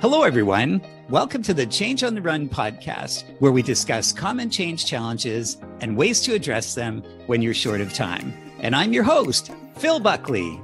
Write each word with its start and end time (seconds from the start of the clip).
Hello, 0.00 0.22
everyone. 0.22 0.80
Welcome 1.08 1.42
to 1.42 1.52
the 1.52 1.66
Change 1.66 2.04
on 2.04 2.14
the 2.14 2.22
Run 2.22 2.48
podcast, 2.48 3.24
where 3.40 3.50
we 3.50 3.62
discuss 3.62 4.12
common 4.12 4.48
change 4.48 4.86
challenges 4.86 5.56
and 5.80 5.96
ways 5.96 6.20
to 6.20 6.34
address 6.34 6.76
them 6.76 7.02
when 7.26 7.42
you're 7.42 7.52
short 7.52 7.80
of 7.80 7.92
time. 7.92 8.32
And 8.60 8.76
I'm 8.76 8.92
your 8.92 9.02
host, 9.02 9.50
Phil 9.78 9.98
Buckley. 9.98 10.60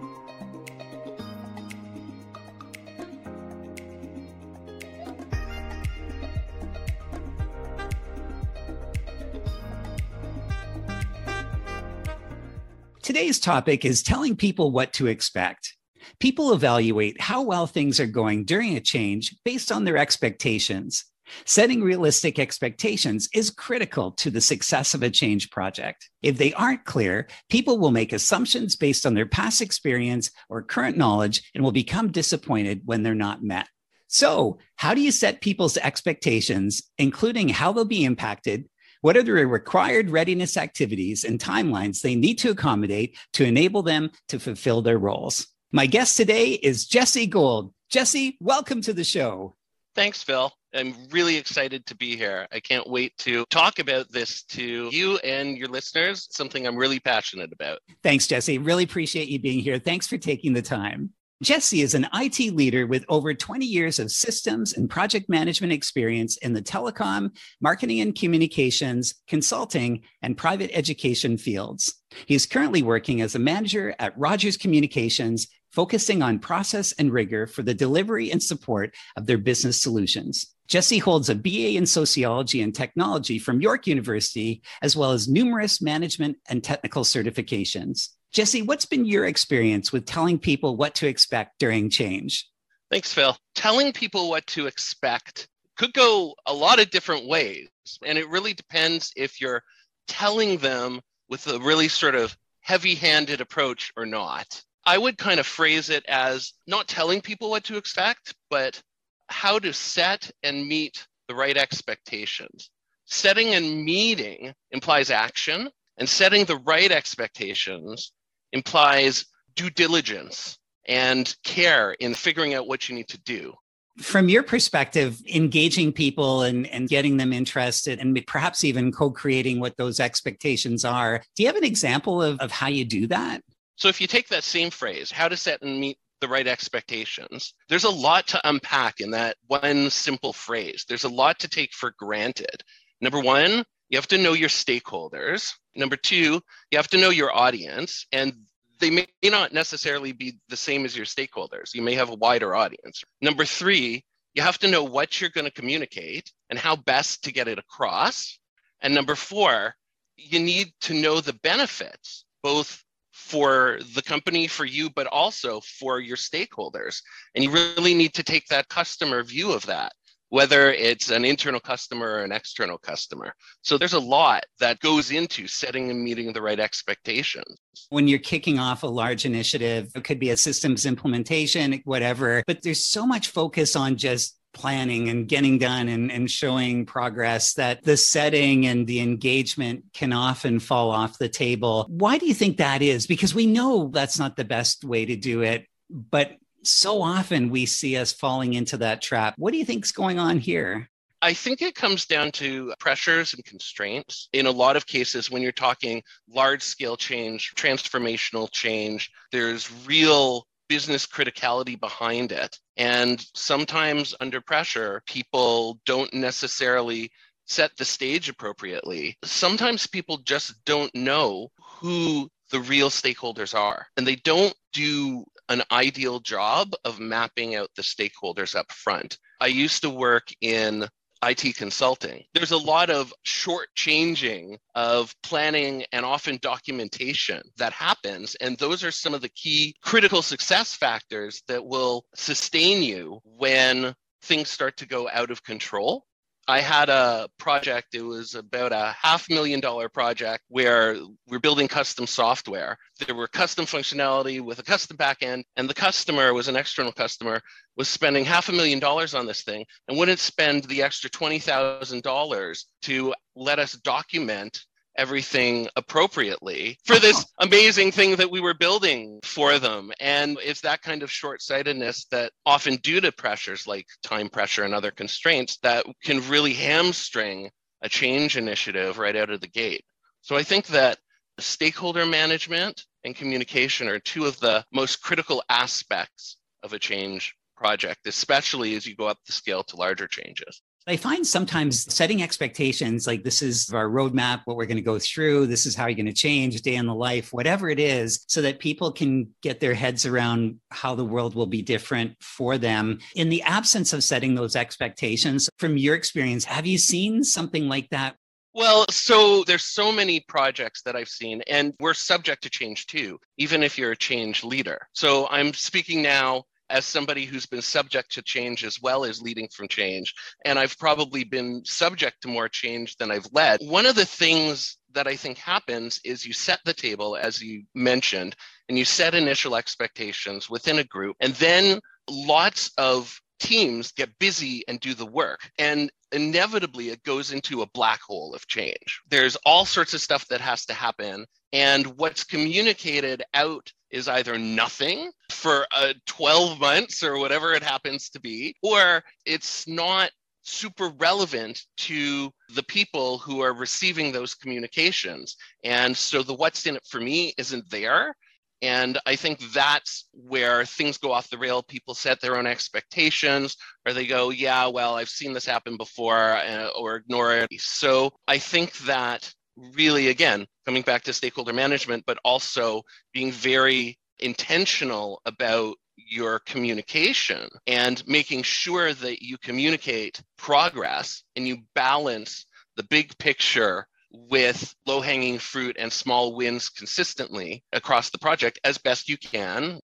Today's 13.02 13.40
topic 13.40 13.84
is 13.84 14.04
telling 14.04 14.36
people 14.36 14.70
what 14.70 14.92
to 14.92 15.08
expect. 15.08 15.74
People 16.20 16.52
evaluate 16.52 17.20
how 17.20 17.42
well 17.42 17.66
things 17.66 17.98
are 18.00 18.06
going 18.06 18.44
during 18.44 18.76
a 18.76 18.80
change 18.80 19.34
based 19.44 19.72
on 19.72 19.84
their 19.84 19.96
expectations. 19.96 21.04
Setting 21.46 21.82
realistic 21.82 22.38
expectations 22.38 23.28
is 23.34 23.50
critical 23.50 24.12
to 24.12 24.30
the 24.30 24.40
success 24.40 24.94
of 24.94 25.02
a 25.02 25.10
change 25.10 25.50
project. 25.50 26.10
If 26.22 26.36
they 26.36 26.52
aren't 26.52 26.84
clear, 26.84 27.28
people 27.48 27.78
will 27.78 27.90
make 27.90 28.12
assumptions 28.12 28.76
based 28.76 29.06
on 29.06 29.14
their 29.14 29.26
past 29.26 29.60
experience 29.60 30.30
or 30.48 30.62
current 30.62 30.96
knowledge 30.96 31.50
and 31.54 31.64
will 31.64 31.72
become 31.72 32.12
disappointed 32.12 32.82
when 32.84 33.02
they're 33.02 33.14
not 33.14 33.42
met. 33.42 33.66
So, 34.06 34.58
how 34.76 34.94
do 34.94 35.00
you 35.00 35.10
set 35.10 35.40
people's 35.40 35.76
expectations, 35.78 36.82
including 36.98 37.48
how 37.48 37.72
they'll 37.72 37.84
be 37.84 38.04
impacted? 38.04 38.68
What 39.00 39.16
are 39.16 39.22
the 39.22 39.32
required 39.32 40.10
readiness 40.10 40.56
activities 40.56 41.24
and 41.24 41.38
timelines 41.38 42.00
they 42.00 42.14
need 42.14 42.38
to 42.38 42.50
accommodate 42.50 43.16
to 43.34 43.44
enable 43.44 43.82
them 43.82 44.10
to 44.28 44.38
fulfill 44.38 44.82
their 44.82 44.98
roles? 44.98 45.46
My 45.74 45.86
guest 45.86 46.16
today 46.16 46.50
is 46.50 46.86
Jesse 46.86 47.26
Gold. 47.26 47.74
Jesse, 47.90 48.36
welcome 48.38 48.80
to 48.82 48.92
the 48.92 49.02
show. 49.02 49.56
Thanks, 49.96 50.22
Phil. 50.22 50.52
I'm 50.72 50.94
really 51.10 51.36
excited 51.36 51.84
to 51.86 51.96
be 51.96 52.16
here. 52.16 52.46
I 52.52 52.60
can't 52.60 52.88
wait 52.88 53.12
to 53.18 53.44
talk 53.50 53.80
about 53.80 54.08
this 54.12 54.44
to 54.50 54.88
you 54.92 55.16
and 55.24 55.58
your 55.58 55.66
listeners, 55.66 56.28
something 56.30 56.64
I'm 56.64 56.76
really 56.76 57.00
passionate 57.00 57.52
about. 57.52 57.80
Thanks, 58.04 58.28
Jesse. 58.28 58.58
Really 58.58 58.84
appreciate 58.84 59.26
you 59.26 59.40
being 59.40 59.58
here. 59.58 59.80
Thanks 59.80 60.06
for 60.06 60.16
taking 60.16 60.52
the 60.52 60.62
time. 60.62 61.10
Jesse 61.42 61.82
is 61.82 61.94
an 61.94 62.06
IT 62.14 62.54
leader 62.54 62.86
with 62.86 63.04
over 63.08 63.34
20 63.34 63.66
years 63.66 63.98
of 63.98 64.12
systems 64.12 64.74
and 64.74 64.88
project 64.88 65.28
management 65.28 65.72
experience 65.72 66.36
in 66.36 66.52
the 66.52 66.62
telecom, 66.62 67.30
marketing 67.60 68.00
and 68.00 68.14
communications, 68.14 69.16
consulting, 69.26 70.02
and 70.22 70.36
private 70.36 70.70
education 70.72 71.36
fields. 71.36 72.00
He 72.26 72.36
is 72.36 72.46
currently 72.46 72.82
working 72.82 73.20
as 73.20 73.34
a 73.34 73.40
manager 73.40 73.92
at 73.98 74.16
Rogers 74.16 74.56
Communications 74.56 75.48
focusing 75.74 76.22
on 76.22 76.38
process 76.38 76.92
and 76.92 77.12
rigor 77.12 77.48
for 77.48 77.64
the 77.64 77.74
delivery 77.74 78.30
and 78.30 78.40
support 78.40 78.94
of 79.16 79.26
their 79.26 79.38
business 79.38 79.82
solutions. 79.82 80.54
Jesse 80.68 80.98
holds 80.98 81.28
a 81.28 81.34
BA 81.34 81.76
in 81.76 81.84
sociology 81.84 82.62
and 82.62 82.72
technology 82.72 83.40
from 83.40 83.60
York 83.60 83.88
University, 83.88 84.62
as 84.82 84.96
well 84.96 85.10
as 85.10 85.26
numerous 85.26 85.82
management 85.82 86.36
and 86.48 86.62
technical 86.62 87.02
certifications. 87.02 88.10
Jesse, 88.32 88.62
what's 88.62 88.86
been 88.86 89.04
your 89.04 89.26
experience 89.26 89.92
with 89.92 90.06
telling 90.06 90.38
people 90.38 90.76
what 90.76 90.94
to 90.94 91.08
expect 91.08 91.58
during 91.58 91.90
change? 91.90 92.48
Thanks, 92.90 93.12
Phil. 93.12 93.36
Telling 93.56 93.92
people 93.92 94.30
what 94.30 94.46
to 94.48 94.66
expect 94.66 95.48
could 95.76 95.92
go 95.92 96.34
a 96.46 96.54
lot 96.54 96.78
of 96.78 96.90
different 96.90 97.26
ways. 97.26 97.68
And 98.06 98.16
it 98.16 98.28
really 98.28 98.54
depends 98.54 99.12
if 99.16 99.40
you're 99.40 99.62
telling 100.06 100.58
them 100.58 101.00
with 101.28 101.48
a 101.48 101.58
really 101.58 101.88
sort 101.88 102.14
of 102.14 102.36
heavy 102.60 102.94
handed 102.94 103.40
approach 103.40 103.92
or 103.96 104.06
not. 104.06 104.62
I 104.86 104.98
would 104.98 105.16
kind 105.18 105.40
of 105.40 105.46
phrase 105.46 105.88
it 105.90 106.04
as 106.06 106.52
not 106.66 106.88
telling 106.88 107.20
people 107.20 107.50
what 107.50 107.64
to 107.64 107.76
expect, 107.76 108.34
but 108.50 108.80
how 109.28 109.58
to 109.58 109.72
set 109.72 110.30
and 110.42 110.66
meet 110.66 111.06
the 111.28 111.34
right 111.34 111.56
expectations. 111.56 112.70
Setting 113.06 113.54
and 113.54 113.84
meeting 113.84 114.54
implies 114.70 115.10
action, 115.10 115.70
and 115.98 116.08
setting 116.08 116.44
the 116.44 116.56
right 116.56 116.90
expectations 116.90 118.12
implies 118.52 119.26
due 119.54 119.70
diligence 119.70 120.58
and 120.86 121.34
care 121.44 121.92
in 121.92 122.14
figuring 122.14 122.54
out 122.54 122.66
what 122.66 122.88
you 122.88 122.94
need 122.94 123.08
to 123.08 123.20
do. 123.22 123.54
From 123.98 124.28
your 124.28 124.42
perspective, 124.42 125.22
engaging 125.32 125.92
people 125.92 126.42
and, 126.42 126.66
and 126.66 126.88
getting 126.88 127.16
them 127.16 127.32
interested 127.32 128.00
and 128.00 128.20
perhaps 128.26 128.64
even 128.64 128.90
co 128.90 129.10
creating 129.10 129.60
what 129.60 129.76
those 129.76 130.00
expectations 130.00 130.84
are, 130.84 131.22
do 131.36 131.42
you 131.42 131.46
have 131.46 131.56
an 131.56 131.64
example 131.64 132.20
of, 132.20 132.40
of 132.40 132.50
how 132.50 132.66
you 132.66 132.84
do 132.84 133.06
that? 133.06 133.42
So 133.76 133.88
if 133.88 134.00
you 134.00 134.06
take 134.06 134.28
that 134.28 134.44
same 134.44 134.70
phrase, 134.70 135.10
how 135.10 135.28
to 135.28 135.36
set 135.36 135.62
and 135.62 135.80
meet 135.80 135.98
the 136.20 136.28
right 136.28 136.46
expectations, 136.46 137.54
there's 137.68 137.84
a 137.84 137.90
lot 137.90 138.28
to 138.28 138.48
unpack 138.48 139.00
in 139.00 139.10
that 139.12 139.36
one 139.46 139.90
simple 139.90 140.32
phrase. 140.32 140.84
There's 140.88 141.04
a 141.04 141.08
lot 141.08 141.40
to 141.40 141.48
take 141.48 141.72
for 141.72 141.94
granted. 141.98 142.62
Number 143.00 143.20
one, 143.20 143.64
you 143.88 143.98
have 143.98 144.08
to 144.08 144.18
know 144.18 144.32
your 144.32 144.48
stakeholders. 144.48 145.52
Number 145.74 145.96
two, 145.96 146.40
you 146.70 146.76
have 146.76 146.88
to 146.88 146.98
know 146.98 147.10
your 147.10 147.34
audience, 147.34 148.06
and 148.12 148.32
they 148.80 148.90
may 148.90 149.06
not 149.24 149.52
necessarily 149.52 150.12
be 150.12 150.38
the 150.48 150.56
same 150.56 150.84
as 150.84 150.96
your 150.96 151.06
stakeholders. 151.06 151.74
You 151.74 151.82
may 151.82 151.94
have 151.94 152.10
a 152.10 152.14
wider 152.14 152.54
audience. 152.54 153.02
Number 153.20 153.44
three, 153.44 154.04
you 154.34 154.42
have 154.42 154.58
to 154.58 154.68
know 154.68 154.84
what 154.84 155.20
you're 155.20 155.30
going 155.30 155.46
to 155.46 155.50
communicate 155.50 156.32
and 156.50 156.58
how 156.58 156.76
best 156.76 157.24
to 157.24 157.32
get 157.32 157.48
it 157.48 157.58
across. 157.58 158.38
And 158.80 158.94
number 158.94 159.14
four, 159.14 159.74
you 160.16 160.40
need 160.40 160.68
to 160.82 160.94
know 160.94 161.20
the 161.20 161.32
benefits, 161.32 162.24
both 162.42 162.83
for 163.14 163.78
the 163.94 164.02
company, 164.02 164.48
for 164.48 164.64
you, 164.64 164.90
but 164.90 165.06
also 165.06 165.60
for 165.60 166.00
your 166.00 166.16
stakeholders. 166.16 167.00
And 167.34 167.44
you 167.44 167.50
really 167.50 167.94
need 167.94 168.12
to 168.14 168.24
take 168.24 168.46
that 168.48 168.68
customer 168.68 169.22
view 169.22 169.52
of 169.52 169.64
that, 169.66 169.92
whether 170.30 170.72
it's 170.72 171.10
an 171.10 171.24
internal 171.24 171.60
customer 171.60 172.14
or 172.14 172.24
an 172.24 172.32
external 172.32 172.76
customer. 172.76 173.32
So 173.62 173.78
there's 173.78 173.92
a 173.92 174.00
lot 174.00 174.44
that 174.58 174.80
goes 174.80 175.12
into 175.12 175.46
setting 175.46 175.90
and 175.90 176.02
meeting 176.02 176.32
the 176.32 176.42
right 176.42 176.58
expectations. 176.58 177.56
When 177.88 178.08
you're 178.08 178.18
kicking 178.18 178.58
off 178.58 178.82
a 178.82 178.88
large 178.88 179.24
initiative, 179.24 179.92
it 179.94 180.02
could 180.02 180.18
be 180.18 180.30
a 180.30 180.36
systems 180.36 180.84
implementation, 180.84 181.80
whatever, 181.84 182.42
but 182.48 182.62
there's 182.62 182.84
so 182.84 183.06
much 183.06 183.28
focus 183.28 183.76
on 183.76 183.96
just 183.96 184.36
planning 184.54 185.08
and 185.08 185.28
getting 185.28 185.58
done 185.58 185.88
and, 185.88 186.10
and 186.10 186.30
showing 186.30 186.86
progress 186.86 187.54
that 187.54 187.82
the 187.82 187.96
setting 187.96 188.66
and 188.66 188.86
the 188.86 189.00
engagement 189.00 189.84
can 189.92 190.12
often 190.12 190.60
fall 190.60 190.90
off 190.90 191.18
the 191.18 191.28
table. 191.28 191.86
Why 191.88 192.18
do 192.18 192.26
you 192.26 192.34
think 192.34 192.56
that 192.58 192.80
is? 192.80 193.06
Because 193.06 193.34
we 193.34 193.46
know 193.46 193.90
that's 193.92 194.18
not 194.18 194.36
the 194.36 194.44
best 194.44 194.84
way 194.84 195.04
to 195.04 195.16
do 195.16 195.42
it, 195.42 195.66
but 195.90 196.32
so 196.62 197.02
often 197.02 197.50
we 197.50 197.66
see 197.66 197.96
us 197.96 198.12
falling 198.12 198.54
into 198.54 198.78
that 198.78 199.02
trap. 199.02 199.34
What 199.36 199.52
do 199.52 199.58
you 199.58 199.64
think's 199.64 199.92
going 199.92 200.18
on 200.18 200.38
here? 200.38 200.88
I 201.24 201.32
think 201.32 201.62
it 201.62 201.74
comes 201.74 202.04
down 202.04 202.32
to 202.32 202.74
pressures 202.78 203.32
and 203.32 203.42
constraints. 203.44 204.28
In 204.34 204.44
a 204.44 204.50
lot 204.50 204.76
of 204.76 204.86
cases, 204.86 205.30
when 205.30 205.40
you're 205.40 205.52
talking 205.52 206.02
large 206.28 206.62
scale 206.62 206.98
change, 206.98 207.54
transformational 207.54 208.50
change, 208.52 209.10
there's 209.32 209.70
real 209.86 210.46
business 210.68 211.06
criticality 211.06 211.78
behind 211.78 212.32
it. 212.32 212.58
And 212.76 213.24
sometimes 213.34 214.14
under 214.20 214.40
pressure, 214.40 215.02
people 215.06 215.80
don't 215.86 216.12
necessarily 216.12 217.10
set 217.46 217.76
the 217.76 217.84
stage 217.84 218.28
appropriately. 218.28 219.16
Sometimes 219.24 219.86
people 219.86 220.18
just 220.18 220.64
don't 220.64 220.94
know 220.94 221.50
who 221.60 222.30
the 222.50 222.60
real 222.60 222.90
stakeholders 222.90 223.54
are, 223.54 223.86
and 223.96 224.06
they 224.06 224.16
don't 224.16 224.54
do 224.72 225.24
an 225.48 225.62
ideal 225.70 226.20
job 226.20 226.72
of 226.84 227.00
mapping 227.00 227.54
out 227.54 227.70
the 227.76 227.82
stakeholders 227.82 228.54
up 228.54 228.70
front. 228.72 229.18
I 229.40 229.48
used 229.48 229.82
to 229.82 229.90
work 229.90 230.28
in 230.40 230.88
IT 231.24 231.56
consulting. 231.56 232.24
There's 232.34 232.52
a 232.52 232.58
lot 232.58 232.90
of 232.90 233.12
short 233.22 233.68
changing 233.74 234.58
of 234.74 235.14
planning 235.22 235.84
and 235.92 236.04
often 236.04 236.38
documentation 236.42 237.42
that 237.56 237.72
happens. 237.72 238.34
And 238.36 238.58
those 238.58 238.84
are 238.84 238.90
some 238.90 239.14
of 239.14 239.22
the 239.22 239.28
key 239.30 239.74
critical 239.82 240.22
success 240.22 240.74
factors 240.74 241.42
that 241.48 241.64
will 241.64 242.04
sustain 242.14 242.82
you 242.82 243.20
when 243.24 243.94
things 244.22 244.48
start 244.50 244.76
to 244.78 244.86
go 244.86 245.08
out 245.12 245.30
of 245.30 245.42
control 245.44 246.04
I 246.46 246.60
had 246.60 246.90
a 246.90 247.28
project, 247.38 247.94
it 247.94 248.02
was 248.02 248.34
about 248.34 248.72
a 248.72 248.94
half 249.00 249.30
million 249.30 249.60
dollar 249.60 249.88
project 249.88 250.44
where 250.48 250.96
we're 251.26 251.38
building 251.38 251.68
custom 251.68 252.06
software. 252.06 252.76
There 253.04 253.14
were 253.14 253.28
custom 253.28 253.64
functionality 253.64 254.40
with 254.42 254.58
a 254.58 254.62
custom 254.62 254.98
backend, 254.98 255.44
and 255.56 255.70
the 255.70 255.74
customer 255.74 256.34
was 256.34 256.48
an 256.48 256.56
external 256.56 256.92
customer, 256.92 257.40
was 257.76 257.88
spending 257.88 258.26
half 258.26 258.50
a 258.50 258.52
million 258.52 258.78
dollars 258.78 259.14
on 259.14 259.26
this 259.26 259.42
thing 259.42 259.64
and 259.88 259.96
wouldn't 259.96 260.18
spend 260.18 260.64
the 260.64 260.82
extra 260.82 261.08
$20,000 261.08 262.64
to 262.82 263.14
let 263.34 263.58
us 263.58 263.72
document 263.72 264.64
everything 264.96 265.68
appropriately 265.76 266.78
for 266.84 266.98
this 266.98 267.24
amazing 267.38 267.92
thing 267.92 268.16
that 268.16 268.30
we 268.30 268.40
were 268.40 268.54
building 268.54 269.20
for 269.24 269.58
them. 269.58 269.92
And 270.00 270.38
it's 270.42 270.62
that 270.62 270.82
kind 270.82 271.02
of 271.02 271.10
short 271.10 271.42
sightedness 271.42 272.06
that 272.10 272.32
often, 272.46 272.76
due 272.76 273.00
to 273.00 273.12
pressures 273.12 273.66
like 273.66 273.86
time 274.02 274.28
pressure 274.28 274.64
and 274.64 274.74
other 274.74 274.90
constraints, 274.90 275.58
that 275.58 275.86
can 276.02 276.26
really 276.28 276.54
hamstring 276.54 277.50
a 277.82 277.88
change 277.88 278.36
initiative 278.36 278.98
right 278.98 279.16
out 279.16 279.30
of 279.30 279.40
the 279.40 279.48
gate. 279.48 279.84
So 280.22 280.36
I 280.36 280.42
think 280.42 280.68
that 280.68 280.98
stakeholder 281.38 282.06
management 282.06 282.84
and 283.04 283.14
communication 283.14 283.88
are 283.88 283.98
two 283.98 284.24
of 284.24 284.40
the 284.40 284.64
most 284.72 285.02
critical 285.02 285.42
aspects 285.48 286.38
of 286.62 286.72
a 286.72 286.78
change 286.78 287.34
project, 287.56 288.06
especially 288.06 288.74
as 288.74 288.86
you 288.86 288.96
go 288.96 289.06
up 289.06 289.18
the 289.26 289.32
scale 289.32 289.62
to 289.64 289.76
larger 289.76 290.08
changes. 290.08 290.62
I 290.86 290.96
find 290.96 291.26
sometimes 291.26 291.92
setting 291.94 292.22
expectations 292.22 293.06
like 293.06 293.24
this 293.24 293.40
is 293.40 293.70
our 293.72 293.88
roadmap, 293.88 294.42
what 294.44 294.58
we're 294.58 294.66
going 294.66 294.76
to 294.76 294.82
go 294.82 294.98
through, 294.98 295.46
this 295.46 295.64
is 295.64 295.74
how 295.74 295.86
you're 295.86 295.96
going 295.96 296.06
to 296.06 296.12
change, 296.12 296.60
day 296.60 296.74
in 296.74 296.84
the 296.86 296.94
life, 296.94 297.32
whatever 297.32 297.70
it 297.70 297.80
is, 297.80 298.22
so 298.28 298.42
that 298.42 298.58
people 298.58 298.92
can 298.92 299.28
get 299.42 299.60
their 299.60 299.72
heads 299.72 300.04
around 300.04 300.60
how 300.70 300.94
the 300.94 301.04
world 301.04 301.34
will 301.34 301.46
be 301.46 301.62
different 301.62 302.16
for 302.20 302.58
them. 302.58 302.98
In 303.14 303.30
the 303.30 303.42
absence 303.42 303.94
of 303.94 304.04
setting 304.04 304.34
those 304.34 304.56
expectations, 304.56 305.48
from 305.58 305.78
your 305.78 305.94
experience, 305.94 306.44
have 306.44 306.66
you 306.66 306.76
seen 306.76 307.24
something 307.24 307.68
like 307.68 307.88
that 307.90 308.16
well, 308.56 308.86
so 308.88 309.42
there's 309.42 309.64
so 309.64 309.90
many 309.90 310.20
projects 310.20 310.82
that 310.82 310.94
I've 310.94 311.08
seen, 311.08 311.42
and 311.48 311.74
we're 311.80 311.92
subject 311.92 312.44
to 312.44 312.50
change 312.50 312.86
too, 312.86 313.18
even 313.36 313.64
if 313.64 313.76
you're 313.76 313.90
a 313.90 313.96
change 313.96 314.44
leader. 314.44 314.86
So 314.92 315.26
I'm 315.28 315.52
speaking 315.54 316.02
now 316.02 316.44
as 316.70 316.84
somebody 316.84 317.24
who's 317.24 317.46
been 317.46 317.62
subject 317.62 318.12
to 318.12 318.22
change 318.22 318.64
as 318.64 318.80
well 318.80 319.04
as 319.04 319.20
leading 319.20 319.48
from 319.48 319.68
change. 319.68 320.14
And 320.44 320.58
I've 320.58 320.78
probably 320.78 321.24
been 321.24 321.64
subject 321.64 322.22
to 322.22 322.28
more 322.28 322.48
change 322.48 322.96
than 322.96 323.10
I've 323.10 323.28
led. 323.32 323.60
One 323.62 323.86
of 323.86 323.94
the 323.94 324.06
things 324.06 324.78
that 324.92 325.06
I 325.06 325.16
think 325.16 325.38
happens 325.38 326.00
is 326.04 326.24
you 326.24 326.32
set 326.32 326.60
the 326.64 326.72
table, 326.72 327.16
as 327.16 327.42
you 327.42 327.64
mentioned, 327.74 328.36
and 328.68 328.78
you 328.78 328.84
set 328.84 329.14
initial 329.14 329.56
expectations 329.56 330.48
within 330.48 330.78
a 330.78 330.84
group, 330.84 331.16
and 331.20 331.34
then 331.34 331.80
lots 332.08 332.70
of 332.78 333.20
teams 333.40 333.92
get 333.92 334.18
busy 334.18 334.64
and 334.68 334.80
do 334.80 334.94
the 334.94 335.06
work. 335.06 335.40
And 335.58 335.90
inevitably, 336.12 336.90
it 336.90 337.02
goes 337.02 337.32
into 337.32 337.62
a 337.62 337.68
black 337.68 338.00
hole 338.00 338.34
of 338.34 338.46
change. 338.46 339.02
There's 339.10 339.36
all 339.44 339.64
sorts 339.64 339.94
of 339.94 340.00
stuff 340.00 340.26
that 340.28 340.40
has 340.40 340.64
to 340.66 340.74
happen. 340.74 341.26
And 341.52 341.86
what's 341.98 342.24
communicated 342.24 343.22
out 343.34 343.72
is 343.94 344.08
either 344.08 344.36
nothing 344.36 345.10
for 345.30 345.66
uh, 345.74 345.94
12 346.06 346.58
months 346.58 347.02
or 347.04 347.16
whatever 347.18 347.52
it 347.52 347.62
happens 347.62 348.10
to 348.10 348.20
be, 348.20 348.54
or 348.60 349.02
it's 349.24 349.68
not 349.68 350.10
super 350.42 350.88
relevant 350.98 351.62
to 351.76 352.30
the 352.54 352.62
people 352.64 353.18
who 353.18 353.40
are 353.40 353.54
receiving 353.54 354.10
those 354.10 354.34
communications. 354.34 355.36
And 355.62 355.96
so 355.96 356.22
the 356.22 356.34
what's 356.34 356.66
in 356.66 356.76
it 356.76 356.84
for 356.86 357.00
me 357.00 357.34
isn't 357.38 357.70
there. 357.70 358.14
And 358.60 358.98
I 359.06 359.14
think 359.14 359.38
that's 359.52 360.08
where 360.12 360.64
things 360.64 360.98
go 360.98 361.12
off 361.12 361.30
the 361.30 361.38
rail. 361.38 361.62
People 361.62 361.94
set 361.94 362.20
their 362.20 362.36
own 362.36 362.46
expectations, 362.46 363.56
or 363.86 363.92
they 363.92 364.06
go, 364.06 364.30
yeah, 364.30 364.66
well, 364.66 364.96
I've 364.96 365.08
seen 365.08 365.34
this 365.34 365.46
happen 365.46 365.76
before, 365.76 366.32
uh, 366.32 366.68
or 366.68 366.96
ignore 366.96 367.36
it. 367.36 367.48
So 367.58 368.12
I 368.26 368.38
think 368.38 368.72
that 368.86 369.32
really, 369.56 370.08
again, 370.08 370.46
coming 370.64 370.82
back 370.82 371.02
to 371.02 371.12
stakeholder 371.12 371.52
management, 371.52 372.04
but 372.06 372.18
also 372.24 372.82
being 373.12 373.32
very 373.32 373.98
intentional 374.18 375.20
about 375.24 375.76
your 375.96 376.40
communication 376.40 377.48
and 377.66 378.02
making 378.06 378.42
sure 378.42 378.92
that 378.92 379.22
you 379.22 379.38
communicate 379.38 380.20
progress 380.36 381.22
and 381.36 381.46
you 381.46 381.58
balance 381.74 382.46
the 382.76 382.82
big 382.84 383.16
picture 383.18 383.86
with 384.10 384.74
low 384.86 385.00
hanging 385.00 385.38
fruit 385.38 385.76
and 385.78 385.92
small 385.92 386.34
wins 386.34 386.68
consistently 386.68 387.62
across 387.72 388.10
the 388.10 388.18
project 388.18 388.60
as 388.64 388.78
best 388.78 389.08
you 389.08 389.16
can. 389.16 389.80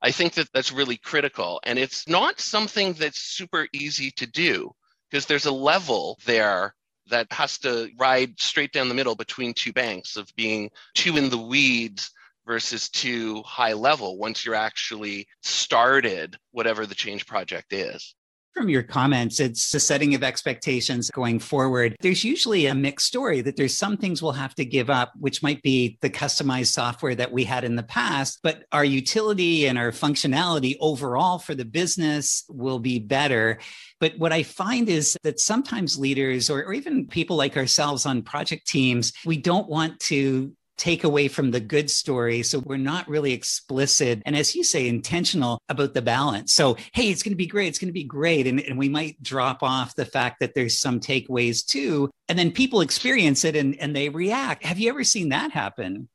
I 0.00 0.10
think 0.10 0.34
that 0.34 0.48
that's 0.52 0.72
really 0.72 0.96
critical. 0.96 1.60
And 1.64 1.78
it's 1.78 2.08
not 2.08 2.40
something 2.40 2.92
that's 2.94 3.20
super 3.20 3.66
easy 3.72 4.10
to 4.12 4.26
do 4.26 4.70
because 5.10 5.26
there's 5.26 5.46
a 5.46 5.52
level 5.52 6.18
there 6.24 6.74
that 7.10 7.32
has 7.32 7.58
to 7.58 7.90
ride 7.98 8.38
straight 8.40 8.72
down 8.72 8.88
the 8.88 8.94
middle 8.94 9.14
between 9.14 9.54
two 9.54 9.72
banks 9.72 10.16
of 10.16 10.34
being 10.36 10.70
too 10.94 11.16
in 11.16 11.30
the 11.30 11.38
weeds 11.38 12.10
versus 12.46 12.88
too 12.88 13.42
high 13.42 13.74
level 13.74 14.18
once 14.18 14.44
you're 14.44 14.54
actually 14.54 15.26
started 15.42 16.36
whatever 16.52 16.86
the 16.86 16.94
change 16.94 17.26
project 17.26 17.72
is 17.72 18.14
from 18.54 18.68
your 18.68 18.82
comments, 18.82 19.40
it's 19.40 19.70
the 19.70 19.80
setting 19.80 20.14
of 20.14 20.22
expectations 20.22 21.10
going 21.10 21.38
forward. 21.38 21.94
There's 22.00 22.24
usually 22.24 22.66
a 22.66 22.74
mixed 22.74 23.06
story 23.06 23.40
that 23.42 23.56
there's 23.56 23.76
some 23.76 23.96
things 23.96 24.22
we'll 24.22 24.32
have 24.32 24.54
to 24.56 24.64
give 24.64 24.90
up, 24.90 25.12
which 25.18 25.42
might 25.42 25.62
be 25.62 25.96
the 26.00 26.10
customized 26.10 26.72
software 26.72 27.14
that 27.14 27.30
we 27.32 27.44
had 27.44 27.64
in 27.64 27.76
the 27.76 27.82
past, 27.82 28.40
but 28.42 28.64
our 28.72 28.84
utility 28.84 29.66
and 29.66 29.78
our 29.78 29.92
functionality 29.92 30.76
overall 30.80 31.38
for 31.38 31.54
the 31.54 31.64
business 31.64 32.44
will 32.48 32.78
be 32.78 32.98
better. 32.98 33.58
But 34.00 34.18
what 34.18 34.32
I 34.32 34.42
find 34.42 34.88
is 34.88 35.16
that 35.22 35.40
sometimes 35.40 35.98
leaders 35.98 36.50
or, 36.50 36.64
or 36.64 36.72
even 36.72 37.06
people 37.06 37.36
like 37.36 37.56
ourselves 37.56 38.06
on 38.06 38.22
project 38.22 38.66
teams, 38.66 39.12
we 39.24 39.36
don't 39.36 39.68
want 39.68 40.00
to 40.00 40.52
take 40.78 41.04
away 41.04 41.28
from 41.28 41.50
the 41.50 41.60
good 41.60 41.90
story. 41.90 42.42
So 42.42 42.60
we're 42.60 42.76
not 42.76 43.08
really 43.08 43.32
explicit 43.32 44.22
and, 44.24 44.36
as 44.36 44.54
you 44.54 44.64
say, 44.64 44.88
intentional 44.88 45.60
about 45.68 45.92
the 45.92 46.02
balance. 46.02 46.54
So, 46.54 46.76
hey, 46.92 47.10
it's 47.10 47.22
going 47.22 47.32
to 47.32 47.36
be 47.36 47.46
great. 47.46 47.68
It's 47.68 47.78
going 47.78 47.88
to 47.88 47.92
be 47.92 48.04
great. 48.04 48.46
And, 48.46 48.60
and 48.60 48.78
we 48.78 48.88
might 48.88 49.22
drop 49.22 49.62
off 49.62 49.94
the 49.94 50.06
fact 50.06 50.40
that 50.40 50.54
there's 50.54 50.78
some 50.78 51.00
takeaways 51.00 51.66
too. 51.66 52.10
And 52.28 52.38
then 52.38 52.52
people 52.52 52.80
experience 52.80 53.44
it 53.44 53.56
and, 53.56 53.78
and 53.80 53.94
they 53.94 54.08
react. 54.08 54.64
Have 54.64 54.78
you 54.78 54.88
ever 54.88 55.04
seen 55.04 55.30
that 55.30 55.50
happen? 55.50 56.08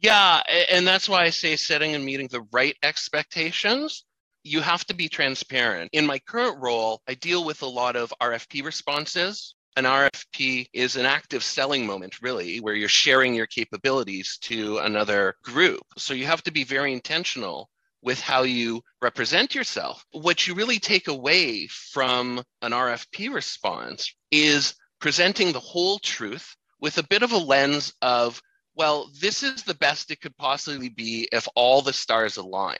Yeah. 0.00 0.42
And 0.70 0.86
that's 0.86 1.08
why 1.08 1.24
I 1.24 1.30
say 1.30 1.56
setting 1.56 1.94
and 1.94 2.04
meeting 2.04 2.28
the 2.28 2.46
right 2.52 2.76
expectations 2.82 4.04
you 4.44 4.60
have 4.60 4.84
to 4.86 4.94
be 4.94 5.08
transparent. 5.08 5.90
In 5.92 6.06
my 6.06 6.18
current 6.18 6.58
role, 6.60 7.00
I 7.08 7.14
deal 7.14 7.44
with 7.44 7.62
a 7.62 7.66
lot 7.66 7.96
of 7.96 8.12
RFP 8.20 8.64
responses 8.64 9.54
an 9.76 9.84
RFP 9.84 10.68
is 10.72 10.96
an 10.96 11.06
active 11.06 11.42
selling 11.42 11.86
moment, 11.86 12.20
really, 12.20 12.60
where 12.60 12.74
you're 12.74 12.88
sharing 12.88 13.34
your 13.34 13.46
capabilities 13.46 14.38
to 14.42 14.78
another 14.78 15.34
group. 15.42 15.82
So 15.96 16.14
you 16.14 16.26
have 16.26 16.42
to 16.44 16.52
be 16.52 16.64
very 16.64 16.92
intentional 16.92 17.70
with 18.02 18.20
how 18.20 18.42
you 18.42 18.82
represent 19.00 19.54
yourself. 19.54 20.04
What 20.10 20.46
you 20.46 20.54
really 20.54 20.78
take 20.78 21.08
away 21.08 21.68
from 21.68 22.42
an 22.60 22.72
RFP 22.72 23.32
response 23.32 24.14
is 24.30 24.74
presenting 25.00 25.52
the 25.52 25.60
whole 25.60 25.98
truth 25.98 26.56
with 26.80 26.98
a 26.98 27.06
bit 27.06 27.22
of 27.22 27.32
a 27.32 27.38
lens 27.38 27.94
of, 28.02 28.42
well, 28.74 29.08
this 29.20 29.42
is 29.42 29.62
the 29.62 29.74
best 29.74 30.10
it 30.10 30.20
could 30.20 30.36
possibly 30.36 30.88
be 30.88 31.28
if 31.32 31.46
all 31.54 31.80
the 31.80 31.92
stars 31.92 32.36
align. 32.36 32.76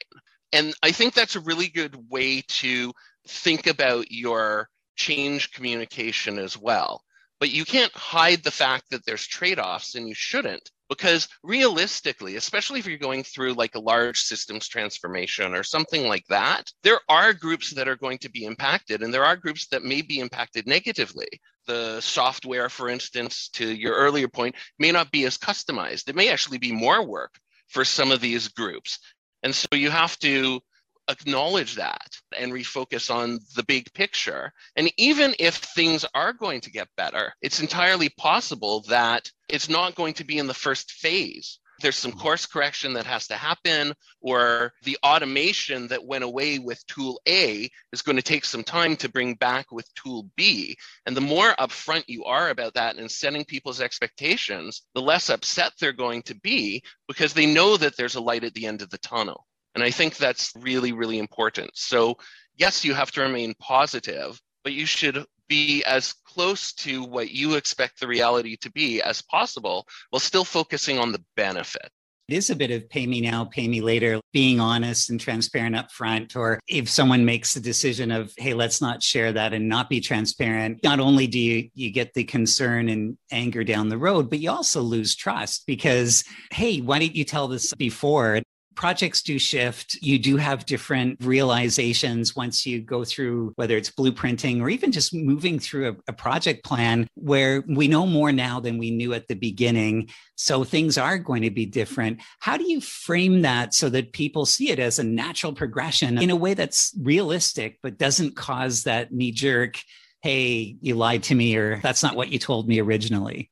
And 0.53 0.75
I 0.83 0.93
think 0.93 1.15
that's 1.15 1.37
a 1.37 1.41
really 1.41 1.69
good 1.69 1.97
way 2.11 2.43
to 2.49 2.93
think 3.27 3.67
about 3.67 4.11
your 4.11 4.69
change 5.03 5.51
communication 5.53 6.39
as 6.39 6.57
well. 6.57 7.03
But 7.41 7.51
you 7.51 7.65
can't 7.65 7.93
hide 7.93 8.45
the 8.45 8.53
fact 8.53 8.85
that 8.91 9.05
there's 9.05 9.27
trade 9.27 9.59
offs, 9.59 9.97
and 9.97 10.09
you 10.09 10.15
shouldn't, 10.15 10.71
because 10.89 11.29
realistically, 11.43 12.37
especially 12.37 12.79
if 12.79 12.87
you're 12.87 13.09
going 13.09 13.25
through 13.25 13.55
like 13.55 13.75
a 13.75 13.81
large 13.81 14.21
systems 14.21 14.69
transformation 14.69 15.57
or 15.57 15.65
something 15.65 16.07
like 16.07 16.25
that, 16.29 16.71
there 16.85 17.01
are 17.09 17.33
groups 17.33 17.71
that 17.71 17.89
are 17.89 17.97
going 17.97 18.19
to 18.19 18.31
be 18.31 18.45
impacted, 18.45 19.03
and 19.03 19.13
there 19.13 19.25
are 19.25 19.37
groups 19.37 19.67
that 19.69 19.83
may 19.83 20.03
be 20.03 20.21
impacted 20.21 20.69
negatively. 20.69 21.27
The 21.67 22.01
software, 22.01 22.69
for 22.69 22.89
instance, 22.89 23.49
to 23.55 23.67
your 23.75 23.95
earlier 23.95 24.29
point, 24.29 24.55
may 24.79 24.93
not 24.93 25.11
be 25.11 25.25
as 25.25 25.37
customized. 25.37 26.09
It 26.09 26.15
may 26.15 26.29
actually 26.29 26.59
be 26.59 26.71
more 26.73 27.05
work 27.05 27.35
for 27.67 27.85
some 27.85 28.13
of 28.13 28.21
these 28.21 28.47
groups. 28.49 29.01
And 29.43 29.53
so 29.53 29.67
you 29.73 29.91
have 29.91 30.17
to 30.21 30.61
acknowledge 31.09 31.77
that 31.77 32.09
and 32.37 32.53
refocus 32.53 33.15
on 33.15 33.41
the 33.57 33.65
big 33.65 33.93
picture. 33.93 34.53
And 34.77 34.91
even 34.97 35.35
if 35.39 35.57
things 35.57 36.05
are 36.15 36.33
going 36.33 36.61
to 36.63 36.71
get 36.71 36.89
better, 36.97 37.33
it's 37.43 37.61
entirely 37.61 38.09
possible 38.09 38.85
that 38.89 39.31
it's 39.49 39.69
not 39.69 39.95
going 39.95 40.15
to 40.15 40.25
be 40.25 40.39
in 40.39 40.47
the 40.47 40.55
first 40.55 40.93
phase. 40.93 41.59
There's 41.81 41.97
some 41.97 42.13
mm-hmm. 42.13 42.21
course 42.21 42.47
correction 42.47 42.93
that 42.93 43.07
has 43.07 43.27
to 43.27 43.35
happen, 43.35 43.95
or 44.21 44.73
the 44.85 44.99
automation 45.05 45.89
that 45.89 46.05
went 46.05 46.23
away 46.23 46.61
with 46.61 46.87
tool 46.87 47.21
A 47.27 47.69
is 47.93 48.03
going 48.03 48.17
to 48.17 48.23
take 48.23 48.45
some 48.45 48.63
time 48.63 48.95
to 48.97 49.09
bring 49.09 49.35
back 49.35 49.73
with 49.73 49.93
tool 49.95 50.31
B. 50.37 50.77
And 51.07 51.17
the 51.17 51.21
more 51.21 51.55
upfront 51.59 52.05
you 52.07 52.25
are 52.25 52.51
about 52.51 52.75
that 52.75 52.97
and 52.97 53.11
setting 53.11 53.45
people's 53.45 53.81
expectations, 53.81 54.83
the 54.95 55.03
less 55.03 55.29
upset 55.29 55.73
they're 55.81 55.93
going 55.93 56.23
to 56.23 56.37
be 56.37 56.85
because 57.09 57.35
they 57.35 57.47
know 57.47 57.77
that 57.77 57.97
there's 57.97 58.15
a 58.15 58.21
light 58.21 58.45
at 58.45 58.55
the 58.55 58.67
end 58.67 58.83
of 58.83 58.91
the 58.91 58.99
tunnel. 58.99 59.45
And 59.75 59.83
I 59.83 59.91
think 59.91 60.17
that's 60.17 60.53
really, 60.59 60.93
really 60.93 61.19
important. 61.19 61.71
So, 61.75 62.17
yes, 62.57 62.85
you 62.85 62.95
have 62.95 63.11
to 63.13 63.23
remain 63.23 63.55
positive, 63.59 64.41
but 64.65 64.73
you 64.73 64.87
should 64.87 65.25
be 65.49 65.83
as 65.85 66.15
close 66.25 66.73
to 66.73 67.05
what 67.05 67.31
you 67.31 67.55
expect 67.55 68.01
the 68.01 68.07
reality 68.07 68.57
to 68.57 68.71
be 68.73 69.03
as 69.03 69.23
possible 69.23 69.87
while 70.11 70.21
still 70.21 70.45
focusing 70.45 70.99
on 70.99 71.13
the 71.13 71.23
benefit. 71.37 71.91
It 72.29 72.37
is 72.37 72.51
a 72.51 72.57
bit 72.57 72.71
of 72.71 72.89
pay 72.89 73.07
me 73.07 73.21
now, 73.21 73.45
pay 73.45 73.67
me 73.67 73.81
later, 73.81 74.21
being 74.33 74.61
honest 74.61 75.11
and 75.11 75.21
transparent 75.21 75.75
up 75.77 75.91
front. 75.91 76.37
Or 76.37 76.61
if 76.69 76.89
someone 76.89 77.25
makes 77.25 77.53
the 77.53 77.61
decision 77.61 78.11
of, 78.11 78.33
hey, 78.39 78.55
let's 78.55 78.81
not 78.81 79.03
share 79.03 79.33
that 79.33 79.53
and 79.53 79.69
not 79.69 79.91
be 79.91 80.01
transparent, 80.01 80.83
not 80.83 81.01
only 81.01 81.27
do 81.27 81.39
you, 81.39 81.69
you 81.75 81.91
get 81.91 82.15
the 82.15 82.25
concern 82.25 82.89
and 82.89 83.19
anger 83.31 83.65
down 83.65 83.89
the 83.89 83.99
road, 83.99 84.31
but 84.31 84.39
you 84.39 84.51
also 84.51 84.81
lose 84.81 85.17
trust 85.17 85.67
because, 85.67 86.25
hey, 86.53 86.79
why 86.79 87.01
didn't 87.01 87.17
you 87.17 87.25
tell 87.25 87.49
this 87.49 87.75
before? 87.75 88.41
Projects 88.75 89.23
do 89.23 89.39
shift. 89.39 89.95
You 90.03 90.19
do 90.19 90.37
have 90.37 90.67
different 90.67 91.19
realizations 91.23 92.35
once 92.35 92.67
you 92.67 92.81
go 92.81 93.05
through, 93.05 93.53
whether 93.57 93.77
it's 93.77 93.91
blueprinting 93.91 94.61
or 94.61 94.69
even 94.69 94.93
just 94.93 95.15
moving 95.15 95.59
through 95.59 95.91
a, 95.91 95.97
a, 96.09 96.13
project 96.13 96.65
plan 96.65 97.09
where 97.15 97.65
we 97.67 97.89
know 97.89 98.07
more 98.07 98.33
now 98.33 98.61
than 98.61 98.79
we 98.79 98.91
knew 98.91 99.13
at 99.13 99.29
the 99.29 99.35
beginning. 99.35 100.09
So 100.37 100.63
things 100.63 100.97
are 100.97 101.19
going 101.19 101.43
to 101.43 101.51
be 101.51 101.67
different. 101.67 102.21
How 102.41 102.57
do 102.57 102.71
you 102.71 102.81
frame 102.81 103.43
that 103.43 103.75
so 103.75 103.89
that 103.89 104.13
people 104.13 104.47
see 104.47 104.71
it 104.71 104.79
as 104.79 104.99
a 104.99 105.05
natural 105.05 105.53
progression 105.53 106.19
in 106.23 106.31
a 106.31 106.37
way 106.37 106.55
that's 106.55 106.95
realistic, 107.01 107.79
but 107.83 107.99
doesn't 107.99 108.37
cause 108.37 108.85
that 108.85 109.13
knee 109.13 109.33
jerk? 109.33 109.81
Hey, 110.23 110.77
you 110.81 110.95
lied 110.95 111.25
to 111.25 111.35
me, 111.35 111.57
or 111.57 111.81
that's 111.81 112.03
not 112.03 112.15
what 112.15 112.31
you 112.31 112.39
told 112.39 112.69
me 112.69 112.81
originally. 112.81 113.51